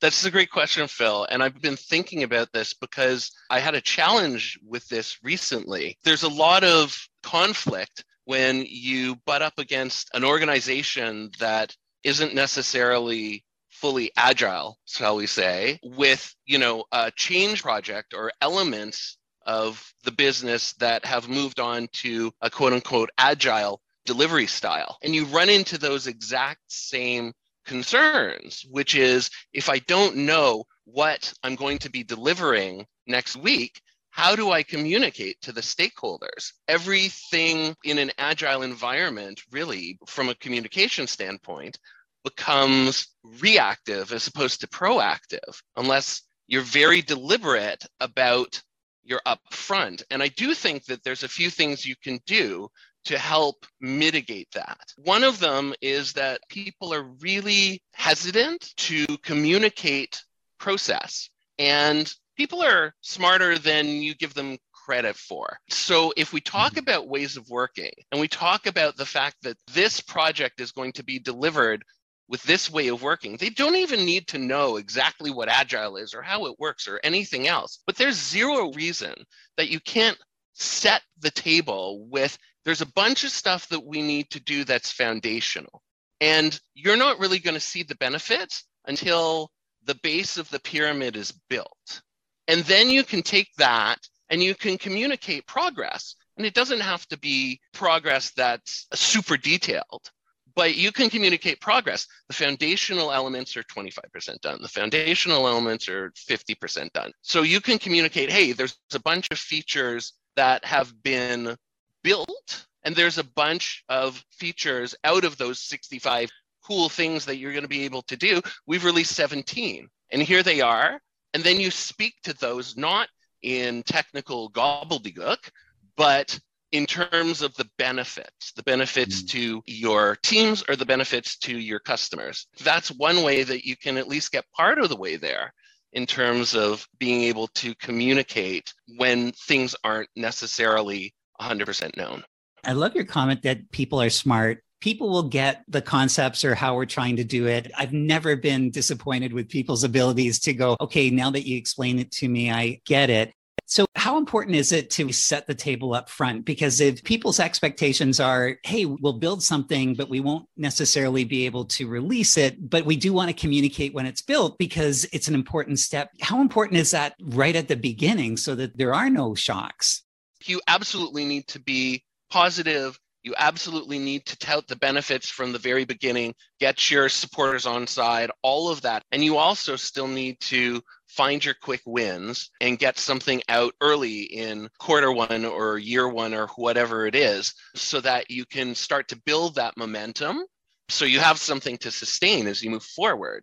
That's 0.00 0.24
a 0.24 0.30
great 0.30 0.50
question, 0.50 0.86
Phil. 0.88 1.26
And 1.30 1.42
I've 1.42 1.60
been 1.60 1.76
thinking 1.76 2.24
about 2.24 2.52
this 2.52 2.74
because 2.74 3.30
I 3.48 3.60
had 3.60 3.74
a 3.74 3.80
challenge 3.80 4.58
with 4.66 4.86
this 4.88 5.18
recently. 5.22 5.96
There's 6.04 6.24
a 6.24 6.28
lot 6.28 6.64
of 6.64 6.96
conflict 7.22 8.04
when 8.24 8.64
you 8.68 9.16
butt 9.26 9.42
up 9.42 9.58
against 9.58 10.10
an 10.14 10.24
organization 10.24 11.30
that 11.38 11.74
isn't 12.02 12.34
necessarily 12.34 13.44
fully 13.70 14.10
agile, 14.16 14.78
shall 14.86 15.16
we 15.16 15.26
say, 15.26 15.78
with, 15.82 16.34
you 16.46 16.58
know, 16.58 16.84
a 16.92 17.10
change 17.10 17.62
project 17.62 18.14
or 18.14 18.32
elements 18.40 19.18
of 19.46 19.92
the 20.04 20.12
business 20.12 20.72
that 20.74 21.04
have 21.04 21.28
moved 21.28 21.60
on 21.60 21.88
to 21.92 22.32
a 22.40 22.50
quote 22.50 22.72
unquote 22.72 23.10
agile 23.18 23.80
delivery 24.06 24.46
style. 24.46 24.98
And 25.02 25.14
you 25.14 25.24
run 25.26 25.48
into 25.48 25.78
those 25.78 26.06
exact 26.06 26.60
same 26.68 27.32
concerns, 27.64 28.64
which 28.70 28.94
is 28.94 29.30
if 29.52 29.68
I 29.68 29.78
don't 29.80 30.16
know 30.16 30.64
what 30.84 31.32
I'm 31.42 31.54
going 31.54 31.78
to 31.78 31.90
be 31.90 32.02
delivering 32.02 32.86
next 33.06 33.36
week, 33.36 33.80
how 34.10 34.36
do 34.36 34.52
I 34.52 34.62
communicate 34.62 35.40
to 35.42 35.52
the 35.52 35.60
stakeholders? 35.60 36.52
Everything 36.68 37.74
in 37.84 37.98
an 37.98 38.12
agile 38.16 38.62
environment, 38.62 39.42
really, 39.50 39.98
from 40.06 40.28
a 40.28 40.36
communication 40.36 41.06
standpoint, 41.06 41.78
becomes 42.22 43.08
reactive 43.40 44.12
as 44.12 44.26
opposed 44.26 44.60
to 44.60 44.68
proactive, 44.68 45.60
unless 45.76 46.22
you're 46.46 46.62
very 46.62 47.02
deliberate 47.02 47.84
about 48.00 48.62
your 49.02 49.20
upfront. 49.26 50.02
And 50.10 50.22
I 50.22 50.28
do 50.28 50.54
think 50.54 50.84
that 50.84 51.02
there's 51.04 51.24
a 51.24 51.28
few 51.28 51.50
things 51.50 51.84
you 51.84 51.96
can 52.02 52.20
do 52.26 52.68
to 53.04 53.18
help 53.18 53.66
mitigate 53.80 54.48
that. 54.52 54.78
One 54.96 55.24
of 55.24 55.38
them 55.38 55.74
is 55.80 56.12
that 56.14 56.40
people 56.48 56.92
are 56.94 57.02
really 57.20 57.82
hesitant 57.92 58.72
to 58.78 59.06
communicate 59.18 60.22
process, 60.58 61.28
and 61.58 62.12
people 62.36 62.62
are 62.62 62.94
smarter 63.00 63.58
than 63.58 63.86
you 63.86 64.14
give 64.14 64.34
them 64.34 64.58
credit 64.72 65.16
for. 65.16 65.58
So, 65.70 66.12
if 66.16 66.32
we 66.32 66.40
talk 66.40 66.72
mm-hmm. 66.72 66.80
about 66.80 67.08
ways 67.08 67.36
of 67.36 67.48
working 67.48 67.92
and 68.10 68.20
we 68.20 68.28
talk 68.28 68.66
about 68.66 68.96
the 68.96 69.06
fact 69.06 69.36
that 69.42 69.56
this 69.72 70.00
project 70.00 70.60
is 70.60 70.72
going 70.72 70.92
to 70.92 71.04
be 71.04 71.18
delivered 71.18 71.84
with 72.28 72.42
this 72.44 72.70
way 72.70 72.88
of 72.88 73.02
working, 73.02 73.36
they 73.36 73.50
don't 73.50 73.76
even 73.76 74.04
need 74.04 74.28
to 74.28 74.38
know 74.38 74.76
exactly 74.76 75.30
what 75.30 75.48
agile 75.48 75.96
is 75.96 76.14
or 76.14 76.22
how 76.22 76.46
it 76.46 76.58
works 76.58 76.88
or 76.88 77.00
anything 77.04 77.48
else. 77.48 77.80
But 77.86 77.96
there's 77.96 78.16
zero 78.16 78.72
reason 78.72 79.14
that 79.56 79.68
you 79.68 79.80
can't 79.80 80.18
set 80.54 81.02
the 81.18 81.30
table 81.30 82.06
with 82.08 82.38
there's 82.64 82.80
a 82.80 82.92
bunch 82.92 83.24
of 83.24 83.30
stuff 83.30 83.68
that 83.68 83.84
we 83.84 84.02
need 84.02 84.30
to 84.30 84.40
do 84.40 84.64
that's 84.64 84.90
foundational. 84.90 85.82
And 86.20 86.58
you're 86.74 86.96
not 86.96 87.18
really 87.18 87.38
going 87.38 87.54
to 87.54 87.60
see 87.60 87.82
the 87.82 87.96
benefits 87.96 88.64
until 88.86 89.50
the 89.84 89.96
base 90.02 90.36
of 90.36 90.48
the 90.50 90.60
pyramid 90.60 91.16
is 91.16 91.32
built. 91.48 92.02
And 92.48 92.62
then 92.64 92.90
you 92.90 93.04
can 93.04 93.22
take 93.22 93.48
that 93.58 93.98
and 94.30 94.42
you 94.42 94.54
can 94.54 94.78
communicate 94.78 95.46
progress. 95.46 96.16
And 96.36 96.46
it 96.46 96.54
doesn't 96.54 96.80
have 96.80 97.06
to 97.08 97.18
be 97.18 97.60
progress 97.72 98.32
that's 98.36 98.86
super 98.94 99.36
detailed, 99.36 100.10
but 100.56 100.74
you 100.76 100.90
can 100.90 101.10
communicate 101.10 101.60
progress. 101.60 102.06
The 102.28 102.34
foundational 102.34 103.12
elements 103.12 103.56
are 103.56 103.62
25% 103.64 104.40
done, 104.40 104.60
the 104.60 104.68
foundational 104.68 105.46
elements 105.46 105.88
are 105.88 106.10
50% 106.28 106.92
done. 106.92 107.12
So 107.22 107.42
you 107.42 107.60
can 107.60 107.78
communicate 107.78 108.30
hey, 108.30 108.52
there's 108.52 108.76
a 108.94 109.00
bunch 109.00 109.28
of 109.30 109.38
features 109.38 110.14
that 110.36 110.64
have 110.64 110.92
been 111.02 111.56
built, 112.04 112.66
and 112.84 112.94
there's 112.94 113.18
a 113.18 113.24
bunch 113.24 113.82
of 113.88 114.22
features 114.30 114.94
out 115.02 115.24
of 115.24 115.36
those 115.36 115.58
65 115.58 116.30
cool 116.64 116.88
things 116.88 117.24
that 117.24 117.36
you're 117.36 117.52
going 117.52 117.64
to 117.64 117.68
be 117.68 117.84
able 117.84 118.02
to 118.02 118.16
do. 118.16 118.40
We've 118.66 118.84
released 118.84 119.16
17, 119.16 119.88
and 120.10 120.22
here 120.22 120.44
they 120.44 120.60
are. 120.60 121.00
And 121.32 121.42
then 121.42 121.58
you 121.58 121.72
speak 121.72 122.14
to 122.22 122.32
those 122.34 122.76
not 122.76 123.08
in 123.42 123.82
technical 123.82 124.50
gobbledygook, 124.50 125.50
but 125.96 126.38
in 126.72 126.86
terms 126.86 127.42
of 127.42 127.54
the 127.54 127.68
benefits, 127.78 128.52
the 128.52 128.62
benefits 128.62 129.22
mm. 129.22 129.28
to 129.28 129.62
your 129.66 130.16
teams 130.22 130.64
or 130.68 130.76
the 130.76 130.86
benefits 130.86 131.36
to 131.38 131.56
your 131.56 131.78
customers. 131.78 132.46
That's 132.62 132.90
one 132.90 133.22
way 133.22 133.44
that 133.44 133.64
you 133.64 133.76
can 133.76 133.96
at 133.96 134.08
least 134.08 134.32
get 134.32 134.50
part 134.52 134.78
of 134.78 134.88
the 134.88 134.96
way 134.96 135.16
there 135.16 135.52
in 135.92 136.06
terms 136.06 136.56
of 136.56 136.86
being 136.98 137.22
able 137.22 137.46
to 137.48 137.74
communicate 137.76 138.74
when 138.96 139.30
things 139.32 139.76
aren't 139.84 140.08
necessarily 140.16 141.14
100% 141.44 141.96
known. 141.96 142.24
I 142.64 142.72
love 142.72 142.94
your 142.94 143.04
comment 143.04 143.42
that 143.42 143.70
people 143.70 144.00
are 144.00 144.10
smart. 144.10 144.62
People 144.80 145.10
will 145.10 145.28
get 145.28 145.64
the 145.68 145.82
concepts 145.82 146.44
or 146.44 146.54
how 146.54 146.74
we're 146.74 146.84
trying 146.86 147.16
to 147.16 147.24
do 147.24 147.46
it. 147.46 147.70
I've 147.76 147.92
never 147.92 148.36
been 148.36 148.70
disappointed 148.70 149.32
with 149.32 149.48
people's 149.48 149.84
abilities 149.84 150.40
to 150.40 150.52
go, 150.52 150.76
okay, 150.80 151.10
now 151.10 151.30
that 151.30 151.46
you 151.46 151.56
explain 151.56 151.98
it 151.98 152.10
to 152.12 152.28
me, 152.28 152.50
I 152.50 152.80
get 152.84 153.10
it. 153.10 153.32
So, 153.66 153.86
how 153.94 154.18
important 154.18 154.56
is 154.56 154.72
it 154.72 154.90
to 154.90 155.10
set 155.10 155.46
the 155.46 155.54
table 155.54 155.94
up 155.94 156.10
front? 156.10 156.44
Because 156.44 156.80
if 156.80 157.02
people's 157.02 157.40
expectations 157.40 158.20
are, 158.20 158.58
hey, 158.62 158.84
we'll 158.84 159.18
build 159.18 159.42
something, 159.42 159.94
but 159.94 160.10
we 160.10 160.20
won't 160.20 160.46
necessarily 160.56 161.24
be 161.24 161.46
able 161.46 161.64
to 161.66 161.88
release 161.88 162.36
it, 162.36 162.68
but 162.68 162.84
we 162.84 162.96
do 162.96 163.14
want 163.14 163.30
to 163.30 163.34
communicate 163.34 163.94
when 163.94 164.04
it's 164.04 164.20
built 164.20 164.58
because 164.58 165.06
it's 165.12 165.28
an 165.28 165.34
important 165.34 165.78
step. 165.78 166.10
How 166.20 166.42
important 166.42 166.78
is 166.78 166.90
that 166.90 167.14
right 167.22 167.56
at 167.56 167.68
the 167.68 167.76
beginning 167.76 168.36
so 168.36 168.54
that 168.54 168.76
there 168.76 168.94
are 168.94 169.08
no 169.08 169.34
shocks? 169.34 170.03
You 170.48 170.60
absolutely 170.66 171.24
need 171.24 171.46
to 171.48 171.60
be 171.60 172.04
positive. 172.30 172.98
You 173.22 173.34
absolutely 173.38 173.98
need 173.98 174.26
to 174.26 174.38
tout 174.38 174.66
the 174.68 174.76
benefits 174.76 175.30
from 175.30 175.52
the 175.52 175.58
very 175.58 175.84
beginning, 175.84 176.34
get 176.60 176.90
your 176.90 177.08
supporters 177.08 177.64
on 177.64 177.86
side, 177.86 178.30
all 178.42 178.68
of 178.68 178.82
that. 178.82 179.02
And 179.12 179.24
you 179.24 179.38
also 179.38 179.76
still 179.76 180.08
need 180.08 180.40
to 180.40 180.82
find 181.08 181.44
your 181.44 181.54
quick 181.54 181.80
wins 181.86 182.50
and 182.60 182.78
get 182.78 182.98
something 182.98 183.42
out 183.48 183.72
early 183.80 184.22
in 184.22 184.68
quarter 184.78 185.12
one 185.12 185.44
or 185.44 185.78
year 185.78 186.08
one 186.08 186.34
or 186.34 186.48
whatever 186.56 187.06
it 187.06 187.14
is 187.14 187.54
so 187.74 188.00
that 188.00 188.30
you 188.30 188.44
can 188.44 188.74
start 188.74 189.08
to 189.08 189.22
build 189.24 189.54
that 189.54 189.76
momentum 189.76 190.42
so 190.88 191.04
you 191.04 191.20
have 191.20 191.38
something 191.38 191.78
to 191.78 191.90
sustain 191.90 192.46
as 192.46 192.62
you 192.62 192.70
move 192.70 192.82
forward 192.82 193.42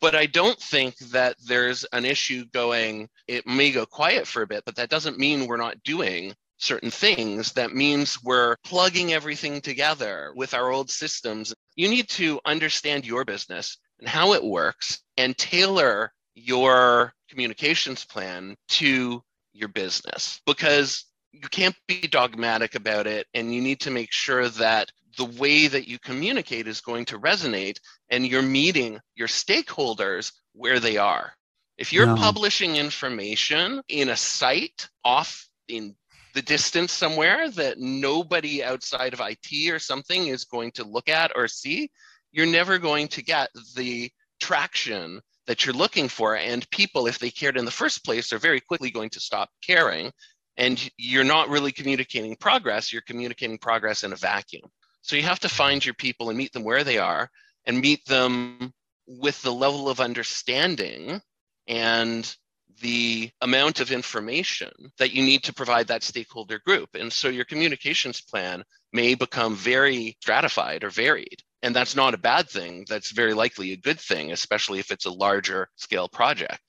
but 0.00 0.14
I 0.14 0.26
don't 0.26 0.58
think 0.58 0.96
that 1.10 1.36
there's 1.46 1.84
an 1.92 2.04
issue 2.04 2.44
going, 2.52 3.08
it 3.26 3.46
may 3.46 3.70
go 3.70 3.84
quiet 3.86 4.26
for 4.26 4.42
a 4.42 4.46
bit, 4.46 4.64
but 4.64 4.76
that 4.76 4.90
doesn't 4.90 5.18
mean 5.18 5.46
we're 5.46 5.56
not 5.56 5.82
doing 5.82 6.34
certain 6.58 6.90
things. 6.90 7.52
That 7.52 7.72
means 7.72 8.22
we're 8.22 8.56
plugging 8.64 9.12
everything 9.12 9.60
together 9.60 10.32
with 10.34 10.54
our 10.54 10.70
old 10.70 10.90
systems. 10.90 11.54
You 11.76 11.88
need 11.88 12.08
to 12.10 12.40
understand 12.44 13.06
your 13.06 13.24
business 13.24 13.78
and 13.98 14.08
how 14.08 14.34
it 14.34 14.44
works 14.44 15.00
and 15.16 15.36
tailor 15.36 16.12
your 16.34 17.12
communications 17.28 18.04
plan 18.04 18.56
to 18.68 19.22
your 19.52 19.68
business 19.68 20.40
because 20.46 21.04
you 21.32 21.48
can't 21.48 21.76
be 21.86 22.00
dogmatic 22.02 22.74
about 22.74 23.06
it 23.06 23.26
and 23.34 23.54
you 23.54 23.60
need 23.60 23.80
to 23.80 23.90
make 23.90 24.12
sure 24.12 24.48
that 24.48 24.90
the 25.18 25.24
way 25.24 25.66
that 25.66 25.88
you 25.88 25.98
communicate 25.98 26.68
is 26.68 26.80
going 26.80 27.04
to 27.06 27.18
resonate 27.18 27.78
and 28.08 28.26
you're 28.26 28.40
meeting 28.40 29.00
your 29.16 29.28
stakeholders 29.28 30.32
where 30.54 30.80
they 30.80 30.96
are. 30.96 31.32
If 31.76 31.92
you're 31.92 32.06
no. 32.06 32.14
publishing 32.14 32.76
information 32.76 33.82
in 33.88 34.08
a 34.08 34.16
site 34.16 34.88
off 35.04 35.46
in 35.66 35.96
the 36.34 36.42
distance 36.42 36.92
somewhere 36.92 37.50
that 37.50 37.78
nobody 37.78 38.62
outside 38.62 39.12
of 39.12 39.20
IT 39.20 39.70
or 39.70 39.80
something 39.80 40.28
is 40.28 40.44
going 40.44 40.70
to 40.72 40.84
look 40.84 41.08
at 41.08 41.32
or 41.34 41.48
see, 41.48 41.90
you're 42.30 42.46
never 42.46 42.78
going 42.78 43.08
to 43.08 43.22
get 43.22 43.50
the 43.74 44.10
traction 44.40 45.20
that 45.48 45.66
you're 45.66 45.74
looking 45.74 46.08
for. 46.08 46.36
And 46.36 46.68
people, 46.70 47.08
if 47.08 47.18
they 47.18 47.30
cared 47.30 47.56
in 47.56 47.64
the 47.64 47.70
first 47.72 48.04
place, 48.04 48.32
are 48.32 48.38
very 48.38 48.60
quickly 48.60 48.90
going 48.90 49.10
to 49.10 49.20
stop 49.20 49.50
caring. 49.66 50.12
And 50.56 50.90
you're 50.96 51.24
not 51.24 51.48
really 51.48 51.72
communicating 51.72 52.36
progress, 52.36 52.92
you're 52.92 53.02
communicating 53.02 53.58
progress 53.58 54.04
in 54.04 54.12
a 54.12 54.16
vacuum. 54.16 54.62
So 55.08 55.16
you 55.16 55.22
have 55.22 55.40
to 55.40 55.48
find 55.48 55.82
your 55.82 55.94
people 55.94 56.28
and 56.28 56.36
meet 56.36 56.52
them 56.52 56.64
where 56.64 56.84
they 56.84 56.98
are 56.98 57.30
and 57.64 57.80
meet 57.80 58.04
them 58.04 58.74
with 59.06 59.40
the 59.40 59.52
level 59.52 59.88
of 59.88 60.00
understanding 60.00 61.22
and 61.66 62.36
the 62.82 63.30
amount 63.40 63.80
of 63.80 63.90
information 63.90 64.70
that 64.98 65.12
you 65.12 65.22
need 65.22 65.42
to 65.44 65.54
provide 65.54 65.86
that 65.86 66.02
stakeholder 66.02 66.58
group. 66.58 66.90
And 66.94 67.10
so 67.10 67.28
your 67.28 67.46
communications 67.46 68.20
plan 68.20 68.62
may 68.92 69.14
become 69.14 69.56
very 69.56 70.18
stratified 70.20 70.84
or 70.84 70.90
varied. 70.90 71.42
And 71.62 71.74
that's 71.74 71.96
not 71.96 72.12
a 72.12 72.18
bad 72.18 72.50
thing. 72.50 72.84
That's 72.86 73.10
very 73.10 73.32
likely 73.32 73.72
a 73.72 73.78
good 73.78 73.98
thing, 73.98 74.30
especially 74.32 74.78
if 74.78 74.90
it's 74.90 75.06
a 75.06 75.10
larger 75.10 75.70
scale 75.76 76.08
project. 76.08 76.60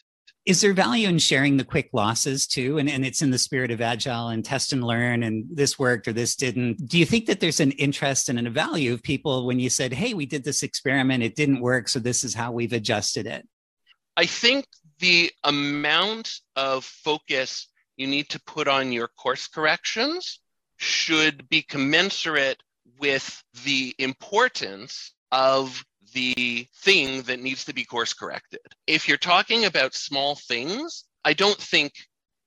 Is 0.46 0.62
there 0.62 0.74
value 0.74 1.08
in 1.08 1.20
sharing 1.20 1.58
the 1.58 1.64
quick 1.64 1.90
losses 1.94 2.48
too? 2.48 2.78
And, 2.78 2.90
and 2.90 3.06
it's 3.06 3.22
in 3.22 3.30
the 3.30 3.38
spirit 3.38 3.72
of 3.72 3.82
agile 3.82 4.30
and 4.30 4.44
test 4.44 4.74
and 4.74 4.84
learn, 4.84 5.22
and 5.24 5.46
this 5.52 5.78
worked 5.78 6.08
or 6.08 6.14
this 6.14 6.36
didn't. 6.36 6.88
Do 6.88 6.98
you 6.98 7.06
think 7.06 7.28
that 7.28 7.40
there's 7.40 7.60
an 7.60 7.72
interest 7.72 8.30
and 8.30 8.48
a 8.48 8.50
value 8.50 8.94
of 8.94 9.04
people 9.04 9.46
when 9.46 9.60
you 9.60 9.70
said, 9.70 9.94
hey, 9.94 10.14
we 10.14 10.26
did 10.26 10.44
this 10.44 10.64
experiment, 10.64 11.24
it 11.24 11.36
didn't 11.36 11.62
work, 11.62 11.88
so 11.88 12.00
this 12.00 12.24
is 12.24 12.34
how 12.34 12.52
we've 12.52 12.74
adjusted 12.74 13.28
it? 13.28 13.48
I 14.18 14.26
think 14.26 14.66
the 15.00 15.32
amount 15.44 16.40
of 16.56 16.84
focus 16.84 17.68
you 17.96 18.08
need 18.08 18.30
to 18.30 18.42
put 18.42 18.68
on 18.68 18.92
your 18.92 19.08
course 19.08 19.48
corrections 19.48 20.40
should 20.78 21.48
be 21.50 21.62
commensurate 21.62 22.64
with 22.98 23.44
the 23.66 23.94
importance 24.00 25.14
of 25.32 25.84
the 26.14 26.68
thing 26.78 27.24
that 27.24 27.40
needs 27.40 27.66
to 27.66 27.74
be 27.74 27.86
course 27.86 28.14
corrected. 28.14 28.62
If 28.88 29.08
you're 29.08 29.18
talking 29.18 29.66
about 29.66 29.94
small 29.94 30.36
things, 30.36 31.06
I 31.24 31.34
don't 31.34 31.58
think 31.58 31.94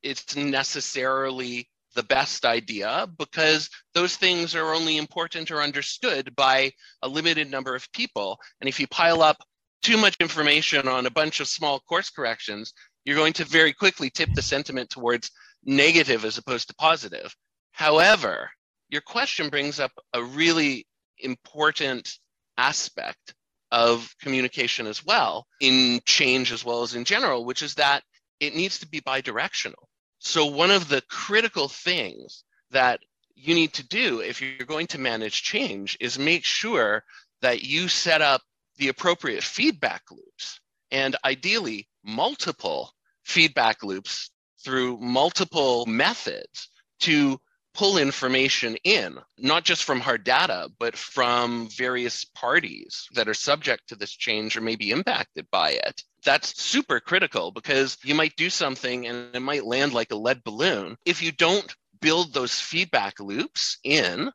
it's 0.03 0.37
necessarily 0.37 1.69
the 1.95 2.03
best 2.03 2.45
idea 2.45 3.07
because 3.19 3.69
those 3.95 4.17
things 4.17 4.55
are 4.55 4.75
only 4.75 4.97
important 4.97 5.51
or 5.51 5.61
understood 5.61 6.35
by 6.37 6.73
a 7.03 7.09
limited 7.09 7.51
number 7.51 7.75
of 7.75 7.91
people. 7.93 8.39
And 8.61 8.69
if 8.69 8.81
you 8.81 8.87
pile 8.87 9.23
up 9.23 9.37
too 9.83 9.97
much 9.97 10.17
information 10.21 10.89
on 10.89 11.07
a 11.07 11.11
bunch 11.11 11.41
of 11.41 11.49
small 11.49 11.81
course 11.81 12.11
corrections, 12.11 12.73
you're 13.05 13.17
going 13.17 13.33
to 13.35 13.45
very 13.45 13.73
quickly 13.73 14.11
tip 14.11 14.33
the 14.35 14.43
sentiment 14.43 14.91
towards 14.91 15.31
negative 15.65 16.25
as 16.25 16.39
opposed 16.39 16.69
to 16.69 16.75
positive. 16.75 17.35
However, 17.73 18.51
your 18.89 19.03
question 19.03 19.49
brings 19.49 19.81
up 19.81 19.93
a 20.13 20.23
really 20.23 20.87
important 21.19 22.19
aspect 22.57 23.35
of 23.73 24.15
communication 24.21 24.87
as 24.87 25.05
well 25.05 25.47
in 25.61 26.01
change 26.05 26.53
as 26.53 26.65
well 26.65 26.83
as 26.83 26.95
in 26.95 27.05
general, 27.05 27.45
which 27.45 27.63
is 27.63 27.75
that 27.77 28.05
it 28.39 28.55
needs 28.55 28.79
to 28.81 28.87
be 28.87 29.01
bidirectional. 29.01 29.87
So, 30.19 30.47
one 30.47 30.71
of 30.71 30.89
the 30.89 31.03
critical 31.09 31.69
things 31.69 32.45
that 32.71 33.01
you 33.35 33.55
need 33.55 33.73
to 33.73 33.87
do 33.89 34.21
if 34.21 34.41
you're 34.41 34.67
going 34.67 34.87
to 34.89 34.99
manage 34.99 35.43
change 35.43 35.97
is 36.01 36.19
make 36.19 36.45
sure 36.45 37.03
that 37.41 37.63
you 37.63 37.89
set 37.89 38.21
up 38.21 38.43
the 38.77 38.89
appropriate 38.89 39.43
feedback 39.43 40.03
loops 40.11 40.61
and 40.91 41.17
ideally 41.25 41.89
multiple 42.05 42.93
feedback 43.25 43.83
loops 43.83 44.31
through 44.63 44.99
multiple 44.99 45.87
methods 45.87 46.69
to 47.01 47.41
pull 47.75 47.99
information 47.99 48.77
in, 48.85 49.19
not 49.39 49.65
just 49.65 49.85
from 49.85 50.01
hard 50.01 50.25
data, 50.25 50.69
but 50.79 50.97
from 50.97 51.69
various 51.77 52.25
parties 52.25 53.09
that 53.15 53.29
are 53.29 53.35
subject 53.35 53.89
to 53.89 53.97
this 53.97 54.11
change 54.11 54.57
or 54.57 54.61
may 54.61 54.77
be 54.77 54.91
impacted 54.91 55.47
by 55.51 55.71
it. 55.71 56.03
That's 56.25 56.61
super 56.61 57.01
critical 57.01 57.51
because 57.51 57.97
you 58.05 58.15
might 58.15 58.37
do 58.37 58.51
something 58.51 59.07
and 59.07 59.35
it 59.35 59.41
might 59.41 59.65
land 59.65 59.93
like 59.93 60.13
a 60.13 60.17
lead 60.17 60.45
balloon. 60.45 60.97
If 61.07 61.23
you 61.23 61.33
don't 61.33 61.75
build 62.01 62.33
those 62.33 62.61
feedback 62.61 63.19
loops 63.21 63.79
in, 63.83 64.31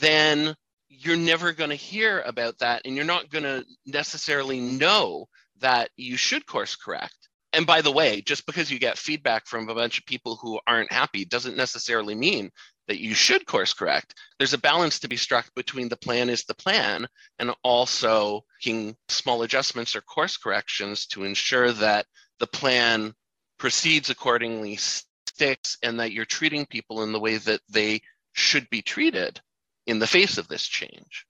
then 0.00 0.54
you're 0.88 1.16
never 1.16 1.52
going 1.52 1.70
to 1.70 1.76
hear 1.76 2.20
about 2.20 2.58
that 2.58 2.82
and 2.84 2.94
you're 2.94 3.04
not 3.04 3.30
going 3.30 3.44
to 3.44 3.64
necessarily 3.86 4.60
know 4.60 5.26
that 5.60 5.90
you 5.96 6.16
should 6.16 6.44
course 6.46 6.76
correct 6.76 7.16
and 7.52 7.66
by 7.66 7.82
the 7.82 7.92
way, 7.92 8.22
just 8.22 8.46
because 8.46 8.70
you 8.70 8.78
get 8.78 8.98
feedback 8.98 9.46
from 9.46 9.68
a 9.68 9.74
bunch 9.74 9.98
of 9.98 10.06
people 10.06 10.36
who 10.36 10.58
aren't 10.66 10.92
happy 10.92 11.24
doesn't 11.24 11.56
necessarily 11.56 12.14
mean 12.14 12.50
that 12.88 13.00
you 13.00 13.14
should 13.14 13.46
course 13.46 13.74
correct. 13.74 14.14
There's 14.38 14.54
a 14.54 14.58
balance 14.58 14.98
to 15.00 15.08
be 15.08 15.16
struck 15.16 15.52
between 15.54 15.88
the 15.88 15.96
plan 15.96 16.28
is 16.28 16.44
the 16.44 16.54
plan 16.54 17.06
and 17.38 17.52
also 17.62 18.44
making 18.64 18.96
small 19.08 19.42
adjustments 19.42 19.94
or 19.94 20.00
course 20.00 20.36
corrections 20.36 21.06
to 21.08 21.24
ensure 21.24 21.72
that 21.72 22.06
the 22.38 22.46
plan 22.46 23.14
proceeds 23.58 24.10
accordingly, 24.10 24.76
sticks, 24.76 25.76
and 25.82 26.00
that 26.00 26.12
you're 26.12 26.24
treating 26.24 26.66
people 26.66 27.02
in 27.02 27.12
the 27.12 27.20
way 27.20 27.36
that 27.36 27.60
they 27.68 28.00
should 28.32 28.68
be 28.70 28.82
treated 28.82 29.40
in 29.86 29.98
the 29.98 30.06
face 30.06 30.38
of 30.38 30.48
this 30.48 30.66
change. 30.66 31.26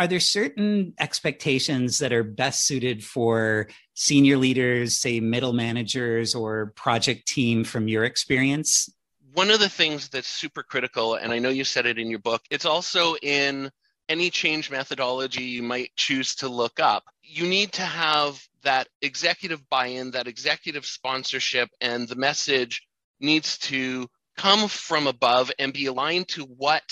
Are 0.00 0.06
there 0.06 0.18
certain 0.18 0.94
expectations 0.98 1.98
that 1.98 2.10
are 2.10 2.24
best 2.24 2.66
suited 2.66 3.04
for 3.04 3.68
senior 3.92 4.38
leaders, 4.38 4.94
say 4.94 5.20
middle 5.20 5.52
managers 5.52 6.34
or 6.34 6.72
project 6.74 7.28
team 7.28 7.64
from 7.64 7.86
your 7.86 8.04
experience? 8.04 8.88
One 9.34 9.50
of 9.50 9.60
the 9.60 9.68
things 9.68 10.08
that's 10.08 10.26
super 10.26 10.62
critical, 10.62 11.16
and 11.16 11.34
I 11.34 11.38
know 11.38 11.50
you 11.50 11.64
said 11.64 11.84
it 11.84 11.98
in 11.98 12.08
your 12.08 12.18
book, 12.18 12.40
it's 12.48 12.64
also 12.64 13.14
in 13.16 13.70
any 14.08 14.30
change 14.30 14.70
methodology 14.70 15.42
you 15.42 15.62
might 15.62 15.94
choose 15.96 16.34
to 16.36 16.48
look 16.48 16.80
up. 16.80 17.04
You 17.22 17.46
need 17.46 17.70
to 17.72 17.82
have 17.82 18.42
that 18.62 18.88
executive 19.02 19.68
buy 19.68 19.88
in, 19.88 20.12
that 20.12 20.26
executive 20.26 20.86
sponsorship, 20.86 21.68
and 21.82 22.08
the 22.08 22.16
message 22.16 22.86
needs 23.20 23.58
to 23.58 24.08
come 24.38 24.66
from 24.66 25.06
above 25.06 25.52
and 25.58 25.74
be 25.74 25.84
aligned 25.84 26.28
to 26.28 26.44
what 26.44 26.84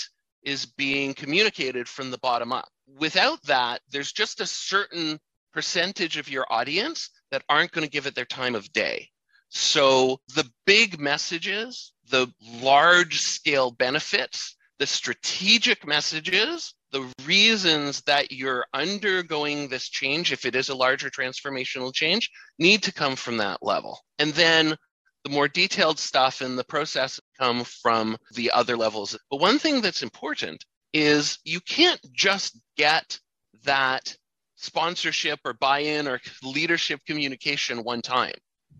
is 0.43 0.67
being 0.67 1.15
communicated 1.15 1.87
from 1.87 2.11
the 2.11 2.19
bottom 2.19 2.53
up. 2.53 2.69
Without 2.97 3.41
that, 3.43 3.81
there's 3.91 4.11
just 4.11 4.41
a 4.41 4.45
certain 4.45 5.19
percentage 5.53 6.17
of 6.17 6.29
your 6.29 6.45
audience 6.49 7.09
that 7.31 7.43
aren't 7.49 7.71
going 7.71 7.85
to 7.85 7.91
give 7.91 8.07
it 8.07 8.15
their 8.15 8.25
time 8.25 8.55
of 8.55 8.71
day. 8.73 9.09
So 9.49 10.19
the 10.35 10.49
big 10.65 10.99
messages, 10.99 11.93
the 12.09 12.27
large 12.61 13.21
scale 13.21 13.71
benefits, 13.71 14.55
the 14.77 14.87
strategic 14.87 15.85
messages, 15.85 16.73
the 16.91 17.05
reasons 17.25 18.01
that 18.01 18.31
you're 18.31 18.65
undergoing 18.73 19.67
this 19.67 19.89
change, 19.89 20.31
if 20.31 20.45
it 20.45 20.55
is 20.55 20.69
a 20.69 20.75
larger 20.75 21.09
transformational 21.09 21.93
change, 21.93 22.29
need 22.57 22.83
to 22.83 22.93
come 22.93 23.15
from 23.15 23.37
that 23.37 23.61
level. 23.61 23.99
And 24.17 24.33
then 24.33 24.75
the 25.23 25.29
more 25.29 25.47
detailed 25.47 25.99
stuff 25.99 26.41
in 26.41 26.55
the 26.55 26.63
process 26.63 27.19
come 27.37 27.63
from 27.63 28.17
the 28.31 28.51
other 28.51 28.77
levels. 28.77 29.17
But 29.29 29.41
one 29.41 29.59
thing 29.59 29.81
that's 29.81 30.03
important 30.03 30.63
is 30.93 31.39
you 31.43 31.59
can't 31.61 31.99
just 32.13 32.57
get 32.77 33.19
that 33.63 34.15
sponsorship 34.55 35.39
or 35.45 35.53
buy-in 35.53 36.07
or 36.07 36.19
leadership 36.43 36.99
communication 37.05 37.83
one 37.83 38.01
time. 38.01 38.33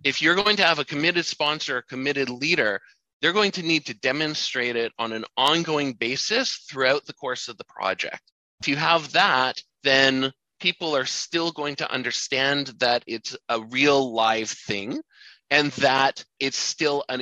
If 0.03 0.21
you're 0.21 0.35
going 0.35 0.57
to 0.57 0.63
have 0.63 0.79
a 0.79 0.85
committed 0.85 1.25
sponsor, 1.25 1.77
a 1.77 1.83
committed 1.83 2.29
leader, 2.29 2.81
they're 3.21 3.33
going 3.33 3.51
to 3.51 3.63
need 3.63 3.85
to 3.87 3.93
demonstrate 3.93 4.75
it 4.75 4.91
on 4.97 5.11
an 5.11 5.25
ongoing 5.35 5.93
basis 5.93 6.65
throughout 6.69 7.05
the 7.05 7.13
course 7.13 7.47
of 7.47 7.57
the 7.57 7.65
project. 7.65 8.21
If 8.61 8.67
you 8.67 8.75
have 8.75 9.11
that, 9.13 9.61
then 9.83 10.31
people 10.59 10.95
are 10.95 11.05
still 11.05 11.51
going 11.51 11.75
to 11.77 11.91
understand 11.91 12.73
that 12.79 13.03
it's 13.07 13.35
a 13.47 13.61
real 13.61 14.13
live 14.13 14.49
thing 14.49 15.01
and 15.49 15.71
that 15.73 16.23
it's 16.39 16.57
still 16.57 17.03
an 17.09 17.21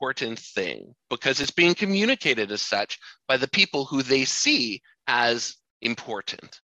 important 0.00 0.38
thing 0.38 0.94
because 1.10 1.40
it's 1.40 1.50
being 1.50 1.74
communicated 1.74 2.50
as 2.50 2.62
such 2.62 2.98
by 3.28 3.36
the 3.36 3.48
people 3.48 3.84
who 3.84 4.02
they 4.02 4.24
see 4.24 4.80
as 5.06 5.56
important. 5.82 6.60